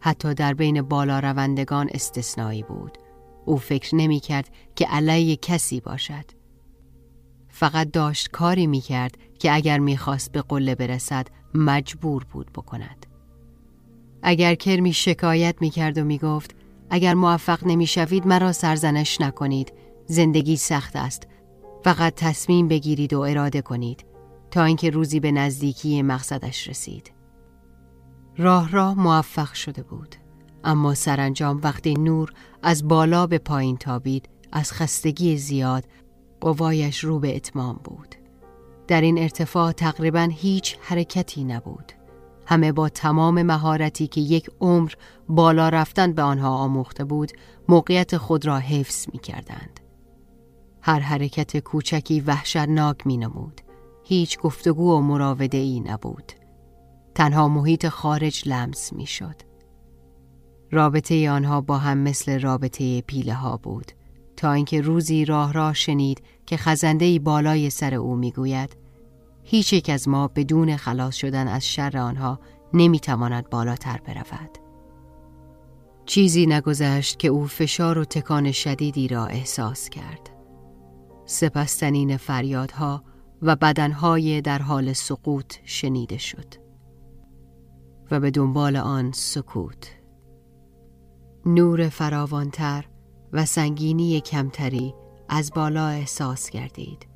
حتی 0.00 0.34
در 0.34 0.54
بین 0.54 0.82
بالا 0.82 1.20
روندگان 1.20 1.88
استثنایی 1.94 2.62
بود. 2.62 2.98
او 3.44 3.56
فکر 3.56 3.94
نمی 3.94 4.20
کرد 4.20 4.48
که 4.76 4.86
علیه 4.86 5.36
کسی 5.36 5.80
باشد. 5.80 6.24
فقط 7.48 7.90
داشت 7.90 8.30
کاری 8.30 8.66
می 8.66 8.80
کرد 8.80 9.18
که 9.38 9.54
اگر 9.54 9.78
می‌خواست 9.78 10.32
به 10.32 10.42
قله 10.42 10.74
برسد 10.74 11.28
مجبور 11.54 12.24
بود 12.24 12.52
بکند. 12.52 13.06
اگر 14.22 14.54
کرمی 14.54 14.92
شکایت 14.92 15.56
می 15.60 15.70
کرد 15.70 15.98
و 15.98 16.04
می 16.04 16.18
گفت 16.18 16.55
اگر 16.90 17.14
موفق 17.14 17.66
نمی 17.66 17.86
شوید 17.86 18.26
مرا 18.26 18.52
سرزنش 18.52 19.20
نکنید. 19.20 19.72
زندگی 20.06 20.56
سخت 20.56 20.96
است. 20.96 21.26
فقط 21.84 22.14
تصمیم 22.16 22.68
بگیرید 22.68 23.12
و 23.12 23.20
اراده 23.20 23.62
کنید. 23.62 24.04
تا 24.50 24.64
اینکه 24.64 24.90
روزی 24.90 25.20
به 25.20 25.32
نزدیکی 25.32 26.02
مقصدش 26.02 26.68
رسید. 26.68 27.12
راه 28.36 28.70
را 28.70 28.94
موفق 28.94 29.52
شده 29.52 29.82
بود. 29.82 30.16
اما 30.64 30.94
سرانجام 30.94 31.60
وقتی 31.62 31.94
نور 31.94 32.32
از 32.62 32.88
بالا 32.88 33.26
به 33.26 33.38
پایین 33.38 33.76
تابید 33.76 34.28
از 34.52 34.72
خستگی 34.72 35.36
زیاد 35.36 35.84
قوایش 36.40 37.04
رو 37.04 37.18
به 37.18 37.36
اتمام 37.36 37.80
بود. 37.84 38.14
در 38.88 39.00
این 39.00 39.18
ارتفاع 39.18 39.72
تقریبا 39.72 40.28
هیچ 40.32 40.76
حرکتی 40.80 41.44
نبود. 41.44 41.92
همه 42.46 42.72
با 42.72 42.88
تمام 42.88 43.42
مهارتی 43.42 44.06
که 44.06 44.20
یک 44.20 44.50
عمر 44.60 44.92
بالا 45.28 45.68
رفتن 45.68 46.12
به 46.12 46.22
آنها 46.22 46.56
آموخته 46.56 47.04
بود 47.04 47.32
موقعیت 47.68 48.16
خود 48.16 48.46
را 48.46 48.58
حفظ 48.58 49.06
می 49.12 49.18
کردند. 49.18 49.80
هر 50.82 51.00
حرکت 51.00 51.56
کوچکی 51.56 52.20
وحشتناک 52.20 53.06
می 53.06 53.16
نمود. 53.16 53.60
هیچ 54.04 54.38
گفتگو 54.38 54.92
و 54.92 55.00
مراوده 55.00 55.58
ای 55.58 55.80
نبود. 55.80 56.32
تنها 57.14 57.48
محیط 57.48 57.88
خارج 57.88 58.48
لمس 58.48 58.92
می 58.92 59.06
شد. 59.06 59.34
رابطه 60.70 61.30
آنها 61.30 61.60
با 61.60 61.78
هم 61.78 61.98
مثل 61.98 62.40
رابطه 62.40 63.00
پیله 63.00 63.34
ها 63.34 63.56
بود 63.56 63.92
تا 64.36 64.52
اینکه 64.52 64.80
روزی 64.80 65.24
راه 65.24 65.52
را 65.52 65.72
شنید 65.72 66.22
که 66.46 66.56
خزنده 66.56 67.18
بالای 67.18 67.70
سر 67.70 67.94
او 67.94 68.16
می‌گوید 68.16 68.76
هیچ 69.48 69.72
یک 69.72 69.90
از 69.90 70.08
ما 70.08 70.28
بدون 70.28 70.76
خلاص 70.76 71.16
شدن 71.16 71.48
از 71.48 71.66
شر 71.66 71.98
آنها 71.98 72.40
نمی‌تواند 72.74 73.50
بالاتر 73.50 74.00
برود. 74.06 74.58
چیزی 76.06 76.46
نگذشت 76.46 77.18
که 77.18 77.28
او 77.28 77.46
فشار 77.46 77.98
و 77.98 78.04
تکان 78.04 78.52
شدیدی 78.52 79.08
را 79.08 79.26
احساس 79.26 79.88
کرد. 79.88 80.30
سپستنین 81.26 82.16
فریادها 82.16 83.04
و 83.42 83.56
بدنهای 83.56 84.40
در 84.40 84.58
حال 84.58 84.92
سقوط 84.92 85.54
شنیده 85.64 86.18
شد. 86.18 86.54
و 88.10 88.20
به 88.20 88.30
دنبال 88.30 88.76
آن 88.76 89.12
سکوت. 89.12 89.90
نور 91.46 91.88
فراوانتر 91.88 92.84
و 93.32 93.44
سنگینی 93.44 94.20
کمتری 94.20 94.94
از 95.28 95.50
بالا 95.54 95.86
احساس 95.86 96.50
کردید 96.50 97.15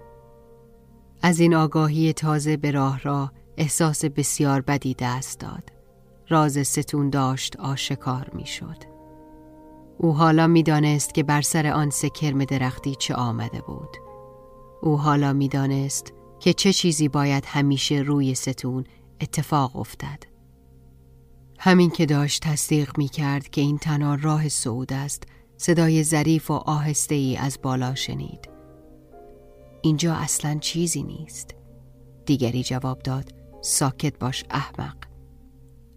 از 1.22 1.40
این 1.40 1.54
آگاهی 1.54 2.12
تازه 2.12 2.56
به 2.56 2.70
راه 2.70 3.00
را 3.02 3.32
احساس 3.56 4.04
بسیار 4.04 4.60
بدی 4.60 4.96
دست 4.98 5.40
داد. 5.40 5.72
راز 6.28 6.66
ستون 6.66 7.10
داشت 7.10 7.56
آشکار 7.56 8.30
می 8.34 8.46
شد 8.46 8.76
او 9.98 10.14
حالا 10.14 10.46
می 10.46 10.62
دانست 10.62 11.14
که 11.14 11.22
بر 11.22 11.42
سر 11.42 11.66
آن 11.66 11.90
سه 11.90 12.10
کرم 12.10 12.44
درختی 12.44 12.94
چه 12.94 13.14
آمده 13.14 13.60
بود. 13.60 13.96
او 14.82 14.98
حالا 14.98 15.32
می 15.32 15.48
دانست 15.48 16.12
که 16.40 16.52
چه 16.52 16.72
چیزی 16.72 17.08
باید 17.08 17.44
همیشه 17.46 17.94
روی 17.94 18.34
ستون 18.34 18.84
اتفاق 19.20 19.76
افتد. 19.76 20.22
همین 21.58 21.90
که 21.90 22.06
داشت 22.06 22.42
تصدیق 22.42 22.98
می 22.98 23.08
کرد 23.08 23.48
که 23.48 23.60
این 23.60 23.78
تنها 23.78 24.14
راه 24.14 24.48
صعود 24.48 24.92
است 24.92 25.22
صدای 25.56 26.04
ظریف 26.04 26.50
و 26.50 26.54
آهسته 26.54 27.14
ای 27.14 27.36
از 27.36 27.58
بالا 27.62 27.94
شنید. 27.94 28.49
اینجا 29.82 30.14
اصلا 30.14 30.58
چیزی 30.58 31.02
نیست. 31.02 31.54
دیگری 32.26 32.62
جواب 32.62 32.98
داد 32.98 33.34
ساکت 33.60 34.18
باش 34.18 34.44
احمق. 34.50 34.96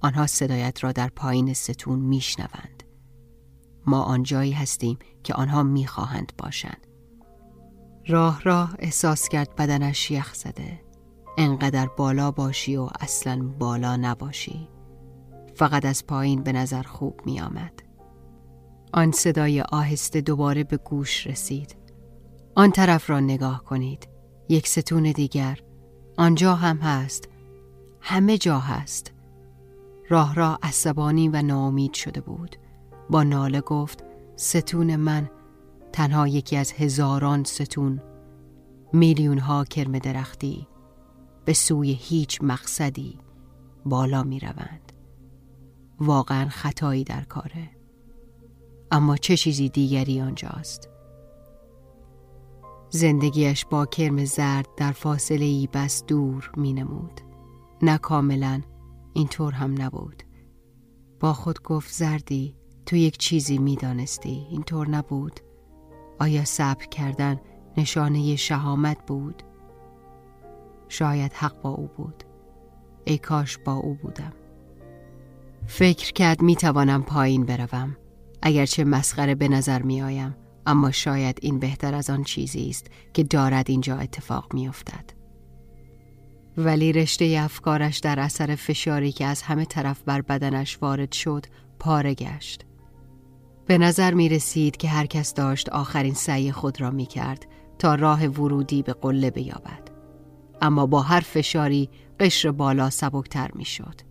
آنها 0.01 0.27
صدایت 0.27 0.83
را 0.83 0.91
در 0.91 1.07
پایین 1.07 1.53
ستون 1.53 1.99
میشنوند. 1.99 2.83
ما 3.85 4.01
آنجایی 4.01 4.51
هستیم 4.51 4.99
که 5.23 5.33
آنها 5.33 5.63
می‌خواهند 5.63 6.33
باشند. 6.37 6.87
راه 8.07 8.41
راه 8.41 8.75
احساس 8.79 9.29
کرد 9.29 9.55
بدنش 9.55 10.11
یخ 10.11 10.33
زده. 10.33 10.81
انقدر 11.37 11.87
بالا 11.97 12.31
باشی 12.31 12.75
و 12.75 12.89
اصلا 12.99 13.47
بالا 13.59 13.95
نباشی. 13.95 14.67
فقط 15.55 15.85
از 15.85 16.07
پایین 16.07 16.43
به 16.43 16.51
نظر 16.51 16.81
خوب 16.81 17.21
می 17.25 17.41
آمد. 17.41 17.73
آن 18.93 19.11
صدای 19.11 19.61
آهسته 19.61 20.21
دوباره 20.21 20.63
به 20.63 20.77
گوش 20.77 21.27
رسید. 21.27 21.82
آن 22.55 22.71
طرف 22.71 23.09
را 23.09 23.19
نگاه 23.19 23.63
کنید. 23.63 24.07
یک 24.49 24.67
ستون 24.67 25.03
دیگر. 25.11 25.59
آنجا 26.17 26.55
هم 26.55 26.77
هست. 26.77 27.29
همه 28.01 28.37
جا 28.37 28.59
هست. 28.59 29.13
راه 30.09 30.35
را 30.35 30.59
عصبانی 30.63 31.29
و 31.29 31.41
ناامید 31.41 31.93
شده 31.93 32.21
بود. 32.21 32.55
با 33.09 33.23
ناله 33.23 33.61
گفت 33.61 34.03
ستون 34.35 34.95
من 34.95 35.29
تنها 35.91 36.27
یکی 36.27 36.57
از 36.57 36.71
هزاران 36.71 37.43
ستون 37.43 38.01
میلیون 38.93 39.37
ها 39.37 39.65
کرم 39.65 39.99
درختی 39.99 40.67
به 41.45 41.53
سوی 41.53 41.93
هیچ 41.93 42.39
مقصدی 42.41 43.19
بالا 43.85 44.23
می 44.23 44.39
روند 44.39 44.91
واقعا 45.99 46.49
خطایی 46.49 47.03
در 47.03 47.23
کاره. 47.23 47.69
اما 48.91 49.17
چه 49.17 49.37
چیزی 49.37 49.69
دیگری 49.69 50.21
آنجاست؟ 50.21 50.89
زندگیش 52.95 53.65
با 53.65 53.85
کرم 53.85 54.25
زرد 54.25 54.67
در 54.77 54.91
فاصله 54.91 55.45
ای 55.45 55.69
بس 55.73 56.03
دور 56.05 56.51
می 56.57 56.73
نمود 56.73 57.21
نه 57.81 57.97
کاملا 57.97 58.61
اینطور 59.13 59.53
هم 59.53 59.81
نبود. 59.81 60.23
با 61.19 61.33
خود 61.33 61.61
گفت 61.61 61.93
زردی 61.93 62.55
تو 62.85 62.95
یک 62.95 63.17
چیزی 63.17 63.57
می 63.57 63.75
دانستی 63.75 64.47
اینطور 64.49 64.89
نبود. 64.89 65.39
آیا 66.19 66.45
صبر 66.45 66.85
کردن 66.85 67.39
نشانه 67.77 68.35
شهامت 68.35 68.97
بود؟ 69.07 69.43
شاید 70.89 71.33
حق 71.33 71.61
با 71.61 71.69
او 71.69 71.89
بود. 71.97 72.23
ای 73.05 73.17
کاش 73.17 73.57
با 73.57 73.73
او 73.73 73.93
بودم. 73.93 74.33
فکر 75.67 76.13
کرد 76.13 76.41
می 76.41 76.55
توانم 76.55 77.03
پایین 77.03 77.45
بروم. 77.45 77.97
اگرچه 78.41 78.83
مسخره 78.83 79.35
به 79.35 79.47
نظر 79.47 79.81
می 79.81 80.01
آیم 80.01 80.35
اما 80.65 80.91
شاید 80.91 81.39
این 81.41 81.59
بهتر 81.59 81.95
از 81.95 82.09
آن 82.09 82.23
چیزی 82.23 82.69
است 82.69 82.87
که 83.13 83.23
دارد 83.23 83.69
اینجا 83.69 83.97
اتفاق 83.97 84.53
می 84.53 84.67
افتد. 84.67 85.05
ولی 86.57 86.93
رشته 86.93 87.37
افکارش 87.39 87.97
در 87.99 88.19
اثر 88.19 88.55
فشاری 88.55 89.11
که 89.11 89.25
از 89.25 89.41
همه 89.41 89.65
طرف 89.65 90.01
بر 90.01 90.21
بدنش 90.21 90.77
وارد 90.81 91.11
شد 91.11 91.45
پاره 91.79 92.13
گشت. 92.13 92.65
به 93.65 93.77
نظر 93.77 94.13
می 94.13 94.29
رسید 94.29 94.77
که 94.77 94.87
هر 94.87 95.05
کس 95.05 95.33
داشت 95.33 95.69
آخرین 95.69 96.13
سعی 96.13 96.51
خود 96.51 96.81
را 96.81 96.91
می 96.91 97.05
کرد 97.05 97.45
تا 97.79 97.95
راه 97.95 98.27
ورودی 98.27 98.83
به 98.83 98.93
قله 98.93 99.31
بیابد. 99.31 99.91
اما 100.61 100.85
با 100.85 101.01
هر 101.01 101.19
فشاری 101.19 101.89
قشر 102.19 102.51
بالا 102.51 102.89
سبکتر 102.89 103.51
می 103.55 103.65
شد. 103.65 104.01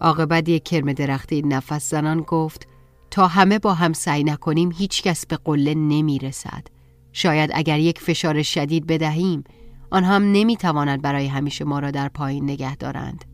عاقبت 0.00 0.48
یک 0.48 0.64
کرم 0.64 0.92
درختی 0.92 1.42
نفس 1.42 1.90
زنان 1.90 2.20
گفت 2.20 2.68
تا 3.14 3.28
همه 3.28 3.58
با 3.58 3.74
هم 3.74 3.92
سعی 3.92 4.24
نکنیم 4.24 4.72
هیچکس 4.72 5.26
به 5.26 5.36
قله 5.36 5.74
نمی 5.74 6.18
رسد. 6.18 6.66
شاید 7.12 7.50
اگر 7.54 7.78
یک 7.78 8.00
فشار 8.00 8.42
شدید 8.42 8.86
بدهیم 8.86 9.44
آنها 9.90 10.14
هم 10.14 10.32
نمی 10.32 10.56
توانند 10.56 11.02
برای 11.02 11.26
همیشه 11.26 11.64
ما 11.64 11.78
را 11.78 11.90
در 11.90 12.08
پایین 12.08 12.44
نگه 12.44 12.76
دارند. 12.76 13.24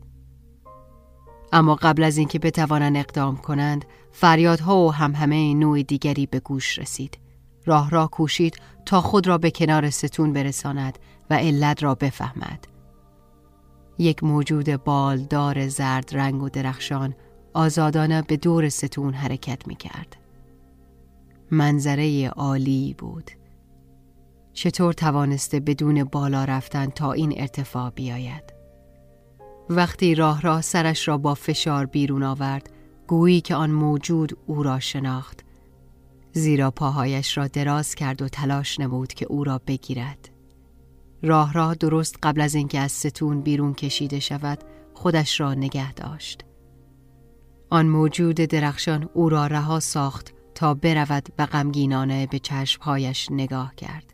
اما 1.51 1.75
قبل 1.75 2.03
از 2.03 2.17
اینکه 2.17 2.39
بتوانند 2.39 2.97
اقدام 2.97 3.37
کنند 3.37 3.85
فریادها 4.11 4.77
و 4.85 4.93
هم 4.93 5.15
همه 5.15 5.53
نوع 5.53 5.83
دیگری 5.83 6.25
به 6.25 6.39
گوش 6.39 6.79
رسید. 6.79 7.17
راه 7.65 7.89
را 7.89 8.07
کوشید 8.07 8.57
تا 8.85 9.01
خود 9.01 9.27
را 9.27 9.37
به 9.37 9.51
کنار 9.51 9.89
ستون 9.89 10.33
برساند 10.33 10.99
و 11.29 11.33
علت 11.33 11.83
را 11.83 11.95
بفهمد. 11.95 12.67
یک 13.97 14.23
موجود 14.23 14.83
بالدار 14.83 15.67
زرد 15.67 16.09
رنگ 16.11 16.43
و 16.43 16.49
درخشان 16.49 17.13
آزادانه 17.53 18.21
به 18.21 18.37
دور 18.37 18.69
ستون 18.69 19.13
حرکت 19.13 19.67
می 19.67 19.75
کرد. 19.75 20.17
منظره 21.51 22.29
عالی 22.29 22.95
بود. 22.97 23.31
چطور 24.53 24.93
توانسته 24.93 25.59
بدون 25.59 26.03
بالا 26.03 26.45
رفتن 26.45 26.85
تا 26.85 27.11
این 27.11 27.33
ارتفاع 27.37 27.89
بیاید 27.89 28.53
وقتی 29.69 30.15
راه 30.15 30.41
راه 30.41 30.61
سرش 30.61 31.07
را 31.07 31.17
با 31.17 31.33
فشار 31.33 31.85
بیرون 31.85 32.23
آورد 32.23 32.69
گویی 33.07 33.41
که 33.41 33.55
آن 33.55 33.71
موجود 33.71 34.37
او 34.45 34.63
را 34.63 34.79
شناخت 34.79 35.39
زیرا 36.33 36.71
پاهایش 36.71 37.37
را 37.37 37.47
دراز 37.47 37.95
کرد 37.95 38.21
و 38.21 38.27
تلاش 38.27 38.79
نمود 38.79 39.13
که 39.13 39.25
او 39.25 39.43
را 39.43 39.61
بگیرد 39.67 40.29
راه 41.23 41.53
راه 41.53 41.75
درست 41.75 42.15
قبل 42.23 42.41
از 42.41 42.55
اینکه 42.55 42.79
از 42.79 42.91
ستون 42.91 43.41
بیرون 43.41 43.73
کشیده 43.73 44.19
شود 44.19 44.59
خودش 44.93 45.39
را 45.39 45.53
نگه 45.53 45.93
داشت 45.93 46.45
آن 47.71 47.87
موجود 47.87 48.35
درخشان 48.35 49.09
او 49.13 49.29
را 49.29 49.47
رها 49.47 49.79
ساخت 49.79 50.33
تا 50.55 50.73
برود 50.73 51.29
و 51.39 51.45
غمگینانه 51.45 52.27
به 52.27 52.39
چشمهایش 52.39 53.27
نگاه 53.31 53.75
کرد 53.75 54.13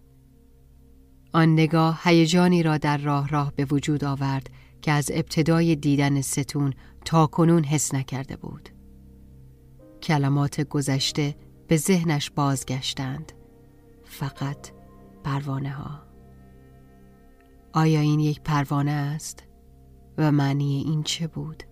آن 1.34 1.54
نگاه 1.54 2.02
هیجانی 2.04 2.64
را 2.64 2.78
در 2.78 2.98
راه 2.98 3.28
راه 3.28 3.54
به 3.56 3.66
وجود 3.66 4.04
آورد 4.04 4.50
که 4.82 4.92
از 4.92 5.12
ابتدای 5.14 5.76
دیدن 5.76 6.22
ستون 6.22 6.74
تا 7.06 7.28
کنون 7.28 7.64
حس 7.64 7.94
نکرده 7.94 8.36
بود 8.36 8.70
کلمات 10.02 10.62
گذشته 10.62 11.36
به 11.68 11.78
ذهنش 11.78 12.30
بازگشتند 12.30 13.32
فقط 14.04 14.72
پروانه 15.24 15.72
ها 15.72 16.02
آیا 17.74 18.00
این 18.00 18.20
یک 18.20 18.42
پروانه 18.42 18.92
است؟ 18.92 19.44
و 20.18 20.32
معنی 20.32 20.84
این 20.88 21.04
چه 21.04 21.28
بود؟ 21.28 21.64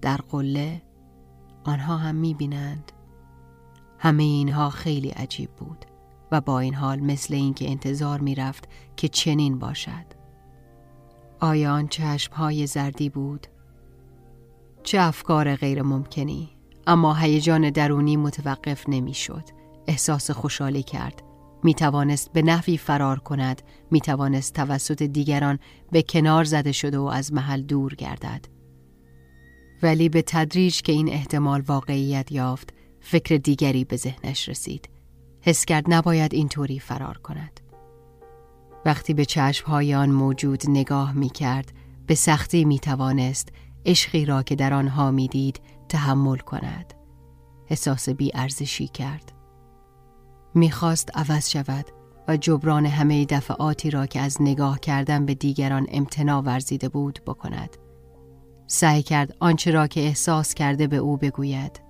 در 0.00 0.16
قله 0.16 0.82
آنها 1.64 1.96
هم 1.96 2.14
می 2.14 2.34
بینند 2.34 2.92
همه 3.98 4.22
اینها 4.22 4.70
خیلی 4.70 5.08
عجیب 5.08 5.50
بود 5.50 5.84
و 6.32 6.40
با 6.40 6.60
این 6.60 6.74
حال 6.74 7.00
مثل 7.00 7.34
اینکه 7.34 7.70
انتظار 7.70 8.20
می 8.20 8.34
رفت 8.34 8.68
که 8.96 9.08
چنین 9.08 9.58
باشد. 9.58 10.06
آیا 11.40 11.72
آن 11.72 11.88
چشم 11.88 12.34
های 12.34 12.66
زردی 12.66 13.08
بود؟ 13.08 13.46
چه 14.82 15.00
افکار 15.00 15.56
غیر 15.56 15.82
ممکنی 15.82 16.50
اما 16.86 17.14
هیجان 17.14 17.70
درونی 17.70 18.16
متوقف 18.16 18.88
نمی‌شد. 18.88 19.44
احساس 19.86 20.30
خوشحالی 20.30 20.82
کرد. 20.82 21.22
می 21.62 21.74
توانست 21.74 22.32
به 22.32 22.42
نحوی 22.42 22.76
فرار 22.76 23.18
کند. 23.18 23.62
می 23.90 24.00
توانست 24.00 24.54
توسط 24.54 25.02
دیگران 25.02 25.58
به 25.90 26.02
کنار 26.02 26.44
زده 26.44 26.72
شده 26.72 26.98
و 26.98 27.02
از 27.04 27.32
محل 27.32 27.62
دور 27.62 27.94
گردد. 27.94 28.46
ولی 29.82 30.08
به 30.08 30.22
تدریج 30.22 30.82
که 30.82 30.92
این 30.92 31.08
احتمال 31.08 31.60
واقعیت 31.60 32.32
یافت 32.32 32.74
فکر 33.00 33.36
دیگری 33.36 33.84
به 33.84 33.96
ذهنش 33.96 34.48
رسید. 34.48 34.88
حس 35.40 35.64
کرد 35.64 35.84
نباید 35.88 36.34
اینطوری 36.34 36.78
فرار 36.78 37.18
کند. 37.18 37.60
وقتی 38.84 39.14
به 39.14 39.24
چشمهای 39.24 39.94
آن 39.94 40.10
موجود 40.10 40.62
نگاه 40.68 41.12
می 41.12 41.30
کرد 41.30 41.72
به 42.06 42.14
سختی 42.14 42.64
می 42.64 42.78
توانست 42.78 43.48
عشقی 43.86 44.24
را 44.24 44.42
که 44.42 44.54
در 44.54 44.74
آنها 44.74 45.10
می 45.10 45.28
دید 45.28 45.60
تحمل 45.88 46.38
کند. 46.38 46.94
احساس 47.68 48.08
بی 48.08 48.30
ارزشی 48.34 48.88
کرد. 48.88 49.32
می‌خواست 50.54 51.10
عوض 51.14 51.50
شود 51.50 51.86
و 52.28 52.36
جبران 52.36 52.86
همه 52.86 53.24
دفعاتی 53.24 53.90
را 53.90 54.06
که 54.06 54.20
از 54.20 54.36
نگاه 54.42 54.80
کردن 54.80 55.26
به 55.26 55.34
دیگران 55.34 55.86
امتنا 55.90 56.42
ورزیده 56.42 56.88
بود 56.88 57.20
بکند. 57.26 57.76
سعی 58.66 59.02
کرد 59.02 59.36
آنچه 59.40 59.70
را 59.70 59.86
که 59.86 60.00
احساس 60.00 60.54
کرده 60.54 60.86
به 60.86 60.96
او 60.96 61.16
بگوید. 61.16 61.80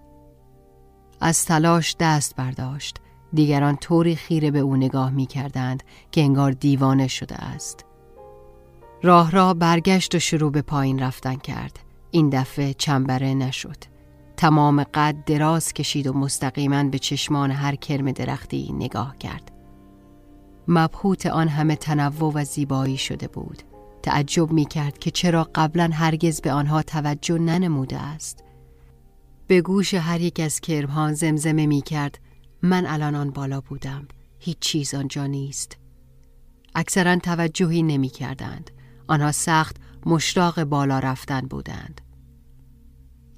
از 1.20 1.44
تلاش 1.44 1.96
دست 2.00 2.36
برداشت. 2.36 2.98
دیگران 3.32 3.76
طوری 3.76 4.16
خیره 4.16 4.50
به 4.50 4.58
او 4.58 4.76
نگاه 4.76 5.10
می 5.10 5.26
کردند 5.26 5.82
که 6.10 6.20
انگار 6.20 6.52
دیوانه 6.52 7.08
شده 7.08 7.34
است. 7.34 7.84
راه 9.02 9.30
را 9.30 9.54
برگشت 9.54 10.14
و 10.14 10.18
شروع 10.18 10.52
به 10.52 10.62
پایین 10.62 10.98
رفتن 10.98 11.36
کرد. 11.36 11.78
این 12.10 12.28
دفعه 12.28 12.74
چنبره 12.74 13.34
نشد. 13.34 13.76
تمام 14.36 14.84
قد 14.84 15.16
دراز 15.26 15.72
کشید 15.72 16.06
و 16.06 16.12
مستقیما 16.12 16.84
به 16.84 16.98
چشمان 16.98 17.50
هر 17.50 17.74
کرم 17.74 18.12
درختی 18.12 18.72
نگاه 18.72 19.18
کرد. 19.18 19.52
مبهوت 20.68 21.26
آن 21.26 21.48
همه 21.48 21.76
تنوع 21.76 22.32
و 22.34 22.44
زیبایی 22.44 22.96
شده 22.96 23.28
بود. 23.28 23.62
تعجب 24.02 24.52
می 24.52 24.64
کرد 24.64 24.98
که 24.98 25.10
چرا 25.10 25.50
قبلا 25.54 25.90
هرگز 25.92 26.40
به 26.40 26.52
آنها 26.52 26.82
توجه 26.82 27.38
ننموده 27.38 27.98
است. 27.98 28.44
به 29.46 29.60
گوش 29.60 29.94
هر 29.94 30.20
یک 30.20 30.40
از 30.40 30.60
کرمها 30.60 31.12
زمزمه 31.12 31.66
می 31.66 31.82
کرد 31.82 32.18
من 32.62 32.86
الان 32.86 33.14
آن 33.14 33.30
بالا 33.30 33.60
بودم 33.60 34.08
هیچ 34.38 34.58
چیز 34.58 34.94
آنجا 34.94 35.26
نیست. 35.26 35.76
اکثرا 36.74 37.16
توجهی 37.16 37.82
نمی 37.82 38.08
کردند 38.08 38.70
آنها 39.08 39.32
سخت 39.32 39.76
مشتاق 40.06 40.64
بالا 40.64 40.98
رفتن 40.98 41.40
بودند. 41.40 42.00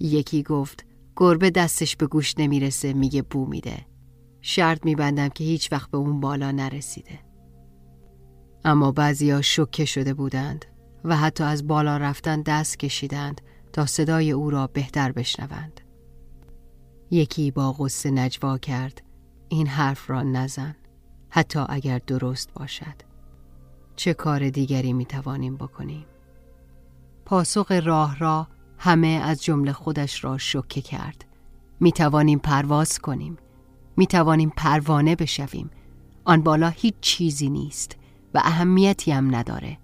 یکی 0.00 0.42
گفت 0.42 0.87
گربه 1.16 1.50
دستش 1.50 1.96
به 1.96 2.07
گوش 2.07 2.35
نمی‌رسه 2.38 2.92
میگه 2.92 3.22
بو 3.22 3.46
میده. 3.46 3.87
شرط 4.40 4.85
میبندم 4.85 5.29
که 5.29 5.44
هیچ 5.44 5.72
وقت 5.72 5.90
به 5.90 5.98
اون 5.98 6.20
بالا 6.20 6.50
نرسیده. 6.50 7.23
اما 8.64 8.92
بعضیا 8.92 9.42
شکه 9.42 9.85
شده 9.85 10.14
بودند 10.14 10.64
و 11.05 11.16
حتی 11.16 11.44
از 11.44 11.66
بالا 11.66 11.96
رفتن 11.96 12.42
دست 12.42 12.79
کشیدند 12.79 13.40
تا 13.72 13.87
صدای 13.87 14.31
او 14.31 14.50
را 14.50 14.66
بهتر 14.66 15.12
بشنوند. 15.12 15.81
یکی 17.11 17.50
با 17.50 17.72
غصه 17.72 18.11
نجوا 18.11 18.59
کرد 18.59 19.03
این 19.48 19.66
حرف 19.66 20.11
را 20.11 20.22
نزن 20.22 20.77
حتی 21.31 21.61
اگر 21.68 21.98
درست 22.07 22.53
باشد. 22.55 22.94
چه 23.96 24.14
کار 24.14 24.50
دیگری 24.50 24.92
می 24.92 25.07
توانیم 25.07 25.57
بکنیم؟ 25.57 26.07
پاسخ 27.24 27.72
راه 27.72 28.18
را 28.18 28.48
همه 28.79 29.09
از 29.09 29.42
جمله 29.42 29.72
خودش 29.72 30.24
را 30.24 30.38
شکه 30.38 30.81
کرد. 30.81 31.24
می 31.81 31.92
توانیم 31.92 32.38
پرواز 32.38 32.98
کنیم. 32.98 33.37
می 33.96 34.07
توانیم 34.07 34.53
پروانه 34.57 35.16
بشویم. 35.16 35.70
آن 36.24 36.42
بالا 36.42 36.68
هیچ 36.68 36.94
چیزی 37.00 37.50
نیست. 37.50 37.96
و 38.35 38.40
اهمیتی 38.44 39.12
هم 39.12 39.37
نداره. 39.37 39.79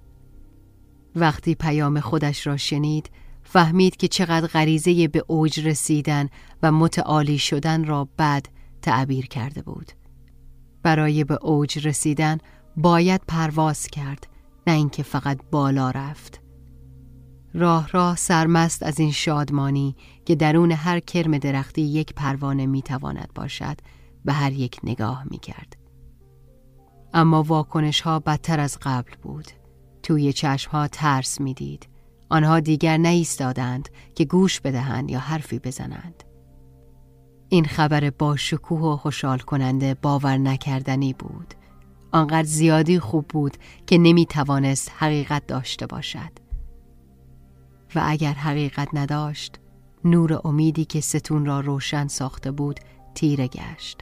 وقتی 1.17 1.55
پیام 1.55 2.01
خودش 2.01 2.47
را 2.47 2.57
شنید 2.57 3.11
فهمید 3.43 3.97
که 3.97 4.09
چقدر 4.09 4.47
غریزه 4.47 5.09
به 5.09 5.25
اوج 5.27 5.61
رسیدن 5.61 6.29
و 6.63 6.73
متعالی 6.73 7.39
شدن 7.39 7.85
را 7.85 8.09
بد 8.19 8.47
تعبیر 8.83 9.27
کرده 9.27 9.63
بود. 9.63 9.93
برای 10.83 11.25
به 11.25 11.39
اوج 11.43 11.87
رسیدن 11.87 12.39
باید 12.77 13.21
پرواز 13.29 13.87
کرد 13.87 14.27
نه 14.67 14.73
اینکه 14.73 15.03
فقط 15.03 15.41
بالا 15.51 15.91
رفت. 15.91 16.41
راه 17.55 17.89
راه 17.89 18.17
سرمست 18.17 18.83
از 18.83 19.01
این 19.01 19.13
شادمانی 19.13 19.97
که 20.25 20.35
درون 20.35 20.73
هر 20.73 21.01
کرم 21.01 21.39
درختی 21.39 21.83
یک 21.83 22.15
پروانه 22.15 22.67
می‌تواند 22.67 23.31
باشد 23.35 23.77
به 24.25 24.33
هر 24.33 24.53
یک 24.53 24.81
نگاه 24.85 25.25
می‌کرد. 25.31 25.80
اما 27.15 27.43
واکنش 27.43 28.01
ها 28.01 28.19
بدتر 28.19 28.61
از 28.61 28.79
قبل 28.83 29.13
بود. 29.23 29.47
توی 30.03 30.33
چشم 30.33 30.71
ها 30.71 30.89
ترس 30.89 31.41
می‌دید. 31.41 31.89
آنها 32.29 32.61
دیگر 32.61 32.97
نایستادند 32.97 33.89
که 34.15 34.25
گوش 34.25 34.61
بدهند 34.61 35.11
یا 35.11 35.19
حرفی 35.19 35.59
بزنند. 35.59 36.25
این 37.49 37.65
خبر 37.65 38.11
با 38.11 38.37
شکوه 38.37 38.81
و 38.81 38.97
خوشحال 38.97 39.39
کننده 39.39 39.95
باور 39.95 40.37
نکردنی 40.37 41.13
بود. 41.13 41.55
آنقدر 42.13 42.43
زیادی 42.43 42.99
خوب 42.99 43.29
بود 43.29 43.57
که 43.87 43.99
نمی 43.99 44.27
توانست 44.27 44.93
حقیقت 44.99 45.47
داشته 45.47 45.87
باشد. 45.87 46.33
و 47.95 48.03
اگر 48.05 48.33
حقیقت 48.33 48.89
نداشت 48.93 49.61
نور 50.05 50.41
امیدی 50.45 50.85
که 50.85 51.01
ستون 51.01 51.47
را 51.47 51.61
روشن 51.61 52.07
ساخته 52.07 52.51
بود 52.51 52.81
تیره 53.15 53.49
گشت. 53.49 53.99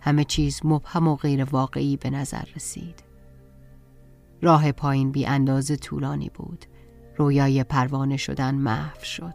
همه 0.00 0.24
چیز 0.24 0.60
مبهم 0.64 1.08
و 1.08 1.16
غیر 1.16 1.44
واقعی 1.44 1.96
به 1.96 2.10
نظر 2.10 2.44
رسید. 2.56 3.02
راه 4.42 4.72
پایین 4.72 5.12
بی 5.12 5.26
اندازه 5.26 5.76
طولانی 5.76 6.30
بود. 6.34 6.64
رویای 7.16 7.64
پروانه 7.64 8.16
شدن 8.16 8.54
محو 8.54 9.04
شد. 9.04 9.34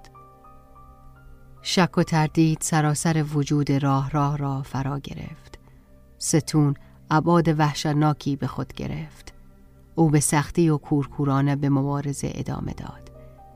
شک 1.61 1.97
و 1.97 2.03
تردید 2.03 2.57
سراسر 2.61 3.25
وجود 3.33 3.71
راه 3.71 4.09
راه 4.09 4.37
را 4.37 4.61
فرا 4.61 4.99
گرفت. 4.99 5.59
ستون 6.17 6.73
عباد 7.11 7.59
وحشتناکی 7.59 8.35
به 8.35 8.47
خود 8.47 8.73
گرفت. 8.73 9.33
او 9.95 10.09
به 10.09 10.19
سختی 10.19 10.69
و 10.69 10.77
کورکورانه 10.77 11.55
به 11.55 11.69
مبارزه 11.69 12.31
ادامه 12.35 12.73
داد. 12.73 13.11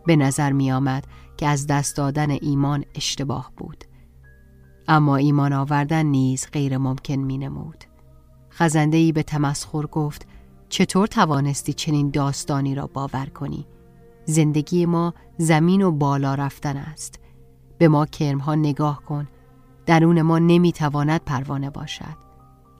به 0.05 0.15
نظر 0.15 0.51
می 0.51 0.71
آمد 0.71 1.07
که 1.37 1.47
از 1.47 1.67
دست 1.67 1.97
دادن 1.97 2.31
ایمان 2.31 2.85
اشتباه 2.95 3.51
بود. 3.57 3.85
اما 4.91 5.15
ایمان 5.15 5.53
آوردن 5.53 6.05
نیز 6.05 6.47
غیر 6.51 6.77
ممکن 6.77 7.15
می 7.15 7.37
نمود. 7.37 7.83
خزندهی 8.51 9.11
به 9.11 9.23
تمسخر 9.23 9.85
گفت 9.85 10.27
چطور 10.69 11.07
توانستی 11.07 11.73
چنین 11.73 12.09
داستانی 12.09 12.75
را 12.75 12.87
باور 12.87 13.25
کنی؟ 13.25 13.67
زندگی 14.25 14.85
ما 14.85 15.13
زمین 15.37 15.81
و 15.81 15.91
بالا 15.91 16.35
رفتن 16.35 16.77
است. 16.77 17.19
به 17.77 17.87
ما 17.87 18.05
کرمها 18.05 18.55
نگاه 18.55 19.01
کن. 19.01 19.27
درون 19.85 20.21
ما 20.21 20.39
نمی 20.39 20.71
تواند 20.71 21.21
پروانه 21.25 21.69
باشد. 21.69 22.17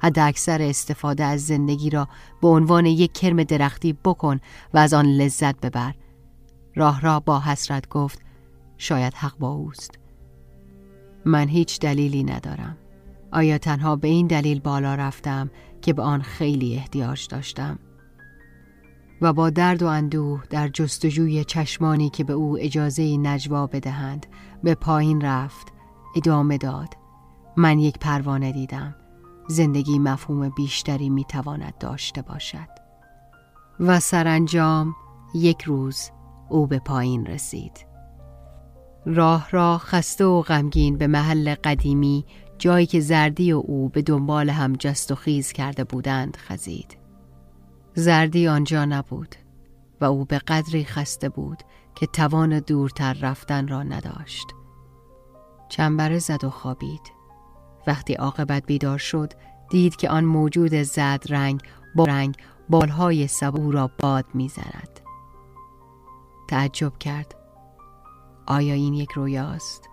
حد 0.02 0.20
اکثر 0.20 0.62
استفاده 0.62 1.24
از 1.24 1.46
زندگی 1.46 1.90
را 1.90 2.08
به 2.42 2.48
عنوان 2.48 2.86
یک 2.86 3.14
کرم 3.14 3.44
درختی 3.44 3.94
بکن 3.94 4.40
و 4.74 4.78
از 4.78 4.94
آن 4.94 5.06
لذت 5.06 5.60
ببر. 5.60 5.94
راه 6.76 7.02
را 7.02 7.20
با 7.20 7.40
حسرت 7.40 7.90
گفت 7.90 8.22
شاید 8.78 9.14
حق 9.14 9.38
با 9.38 9.50
اوست. 9.50 9.99
من 11.26 11.48
هیچ 11.48 11.80
دلیلی 11.80 12.24
ندارم. 12.24 12.78
آیا 13.32 13.58
تنها 13.58 13.96
به 13.96 14.08
این 14.08 14.28
دلیل 14.28 14.60
بالا 14.60 14.96
رفتم 14.96 15.50
که 15.82 15.94
به 15.94 16.02
آن 16.02 16.22
خیلی 16.22 16.76
احتیاج 16.76 17.28
داشتم؟ 17.28 17.80
و 19.22 19.34
با 19.34 19.50
درد 19.50 19.84
و 19.84 19.88
اندوه 19.88 20.44
در 20.50 20.68
جستجوی 20.68 21.44
چشمانی 21.44 22.10
که 22.10 22.24
به 22.24 22.34
او 22.34 22.58
اجازه 22.60 23.18
نجوا 23.18 23.68
بدهند 23.68 24.26
به 24.64 24.76
پایین 24.76 25.22
رفت 25.22 25.68
ادامه 26.16 26.58
داد. 26.58 26.94
من 27.58 27.80
یک 27.80 28.00
پروانه 28.00 28.52
دیدم. 28.52 28.96
زندگی 29.48 30.00
مفهوم 30.00 30.50
بیشتری 30.50 31.10
می‌تواند 31.10 31.78
داشته 31.80 32.22
باشد. 32.22 32.70
و 33.80 34.00
سرانجام 34.00 34.96
یک 35.34 35.62
روز 35.62 36.10
او 36.50 36.68
به 36.68 36.80
پایین 36.80 37.26
رسید. 37.26 37.89
راه 39.06 39.50
را 39.52 39.78
خسته 39.78 40.26
و 40.26 40.42
غمگین 40.42 40.98
به 40.98 41.08
محل 41.08 41.56
قدیمی 41.64 42.26
جایی 42.58 42.86
که 42.86 43.00
زردی 43.00 43.54
و 43.54 43.62
او 43.66 43.90
به 43.90 44.02
دنبال 44.02 44.50
هم 44.50 44.74
جست 44.74 45.12
و 45.12 45.16
خیز 45.16 45.52
کرده 45.52 45.84
بودند 45.84 46.38
خزید. 46.38 46.98
زردی 47.94 48.48
آنجا 48.48 48.86
نبود 48.86 49.36
و 50.02 50.06
او 50.06 50.26
به 50.26 50.38
قدری 50.38 50.86
خسته 50.86 51.30
بود 51.30 51.64
که 51.96 52.06
توان 52.06 52.60
دورتر 52.60 53.14
رفتن 53.14 53.68
را 53.68 53.84
نداشت. 53.84 54.48
چنبره 55.70 56.20
زد 56.20 56.44
و 56.44 56.50
خوابید. 56.50 57.12
وقتی 57.88 58.14
عاقبت 58.14 58.66
بیدار 58.66 58.98
شد 58.98 59.34
دید 59.70 59.96
که 59.96 60.10
آن 60.10 60.26
موجود 60.26 60.74
زد 60.82 61.24
رنگ 61.30 61.62
با 61.96 62.04
رنگ 62.04 62.36
بالهای 62.70 63.28
سبو 63.28 63.72
را 63.72 63.92
باد 64.00 64.26
می‌زند. 64.34 65.00
تعجب 66.48 66.98
کرد. 66.98 67.39
آیا 68.50 68.74
این 68.74 68.94
یک 68.94 69.12
رویاست؟ 69.12 69.90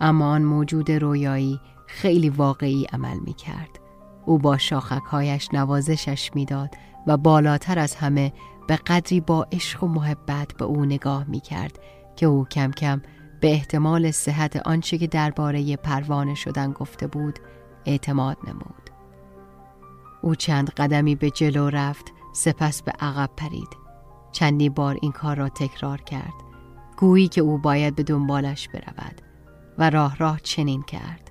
اما 0.00 0.30
آن 0.30 0.42
موجود 0.42 0.90
رویایی 0.90 1.60
خیلی 1.86 2.30
واقعی 2.30 2.86
عمل 2.92 3.18
می 3.18 3.32
کرد. 3.32 3.80
او 4.26 4.38
با 4.38 4.58
شاخکهایش 4.58 5.48
نوازشش 5.52 6.30
می‌داد 6.34 6.70
و 7.06 7.16
بالاتر 7.16 7.78
از 7.78 7.94
همه 7.94 8.32
به 8.66 8.76
قدری 8.76 9.20
با 9.20 9.46
عشق 9.52 9.84
و 9.84 9.86
محبت 9.86 10.54
به 10.58 10.64
او 10.64 10.84
نگاه 10.84 11.24
می 11.28 11.40
کرد 11.40 11.78
که 12.16 12.26
او 12.26 12.44
کم 12.44 12.70
کم 12.70 13.02
به 13.40 13.52
احتمال 13.52 14.10
صحت 14.10 14.56
آنچه 14.56 14.98
که 14.98 15.06
درباره 15.06 15.76
پروانه 15.76 16.34
شدن 16.34 16.72
گفته 16.72 17.06
بود 17.06 17.38
اعتماد 17.86 18.36
نمود. 18.46 18.90
او 20.22 20.34
چند 20.34 20.70
قدمی 20.70 21.14
به 21.14 21.30
جلو 21.30 21.68
رفت 21.68 22.12
سپس 22.32 22.82
به 22.82 22.92
عقب 23.00 23.30
پرید. 23.36 23.68
چندی 24.32 24.68
بار 24.68 24.98
این 25.02 25.12
کار 25.12 25.36
را 25.36 25.48
تکرار 25.48 26.00
کرد. 26.00 26.47
گویی 26.98 27.28
که 27.28 27.40
او 27.40 27.58
باید 27.58 27.96
به 27.96 28.02
دنبالش 28.02 28.68
برود 28.68 29.22
و 29.78 29.90
راه 29.90 30.16
راه 30.16 30.40
چنین 30.42 30.82
کرد. 30.82 31.30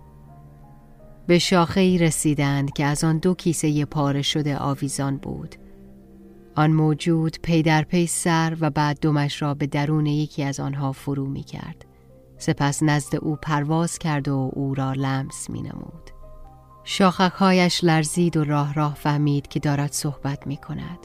به 1.28 1.40
شاخه 1.40 1.82
ای 1.82 1.98
رسیدند 1.98 2.74
که 2.74 2.86
از 2.86 3.04
آن 3.04 3.18
دو 3.18 3.34
کیسه 3.34 3.86
پاره 3.86 4.22
شده 4.22 4.58
آویزان 4.58 5.18
بود. 5.18 5.56
آن 6.56 6.72
موجود 6.72 7.38
پی 7.42 7.64
در 7.64 7.82
پی 7.82 8.08
سر 8.08 8.58
و 8.60 8.70
بعد 8.70 9.00
دمش 9.00 9.42
را 9.42 9.54
به 9.54 9.68
درون 9.68 10.06
یکی 10.06 10.44
از 10.44 10.60
آنها 10.60 10.92
فرو 10.92 11.26
می 11.26 11.44
کرد. 11.44 11.86
سپس 12.38 12.84
نزد 12.84 13.16
او 13.16 13.36
پرواز 13.36 13.98
کرد 13.98 14.28
و 14.28 14.52
او 14.54 14.76
را 14.76 14.94
لمس 14.94 15.50
می 15.50 15.62
نمود. 15.62 16.12
شاخکهایش 16.84 17.84
لرزید 17.84 18.38
و 18.38 18.44
راه 18.44 18.74
راه 18.74 18.96
فهمید 18.96 19.48
که 19.48 19.60
دارد 19.60 19.92
صحبت 19.92 20.48
می 20.48 20.58
کند. 20.58 21.00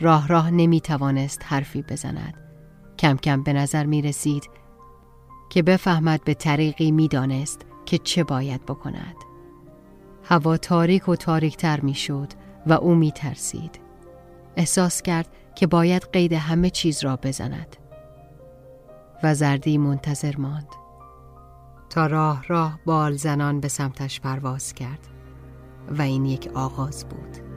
راه 0.00 0.28
راه 0.28 0.50
نمی 0.50 0.80
توانست 0.80 1.42
حرفی 1.44 1.82
بزند. 1.82 2.43
کم 2.98 3.16
کم 3.16 3.42
به 3.42 3.52
نظر 3.52 3.86
می 3.86 4.02
رسید 4.02 4.50
که 5.50 5.62
بفهمد 5.62 6.24
به 6.24 6.34
طریقی 6.34 6.90
می 6.90 7.08
دانست 7.08 7.60
که 7.86 7.98
چه 7.98 8.24
باید 8.24 8.66
بکند. 8.66 9.16
هوا 10.24 10.56
تاریک 10.56 11.08
و 11.08 11.16
تاریکتر 11.16 11.80
می 11.80 11.94
شد 11.94 12.28
و 12.66 12.72
او 12.72 12.94
می 12.94 13.12
ترسید. 13.12 13.80
احساس 14.56 15.02
کرد 15.02 15.28
که 15.54 15.66
باید 15.66 16.08
قید 16.12 16.32
همه 16.32 16.70
چیز 16.70 17.04
را 17.04 17.16
بزند. 17.16 17.76
و 19.22 19.34
زردی 19.34 19.78
منتظر 19.78 20.36
ماند. 20.36 20.68
تا 21.90 22.06
راه 22.06 22.44
راه 22.48 22.78
بال 22.84 23.12
زنان 23.12 23.60
به 23.60 23.68
سمتش 23.68 24.20
پرواز 24.20 24.72
کرد 24.72 25.08
و 25.98 26.02
این 26.02 26.24
یک 26.24 26.50
آغاز 26.54 27.04
بود. 27.08 27.53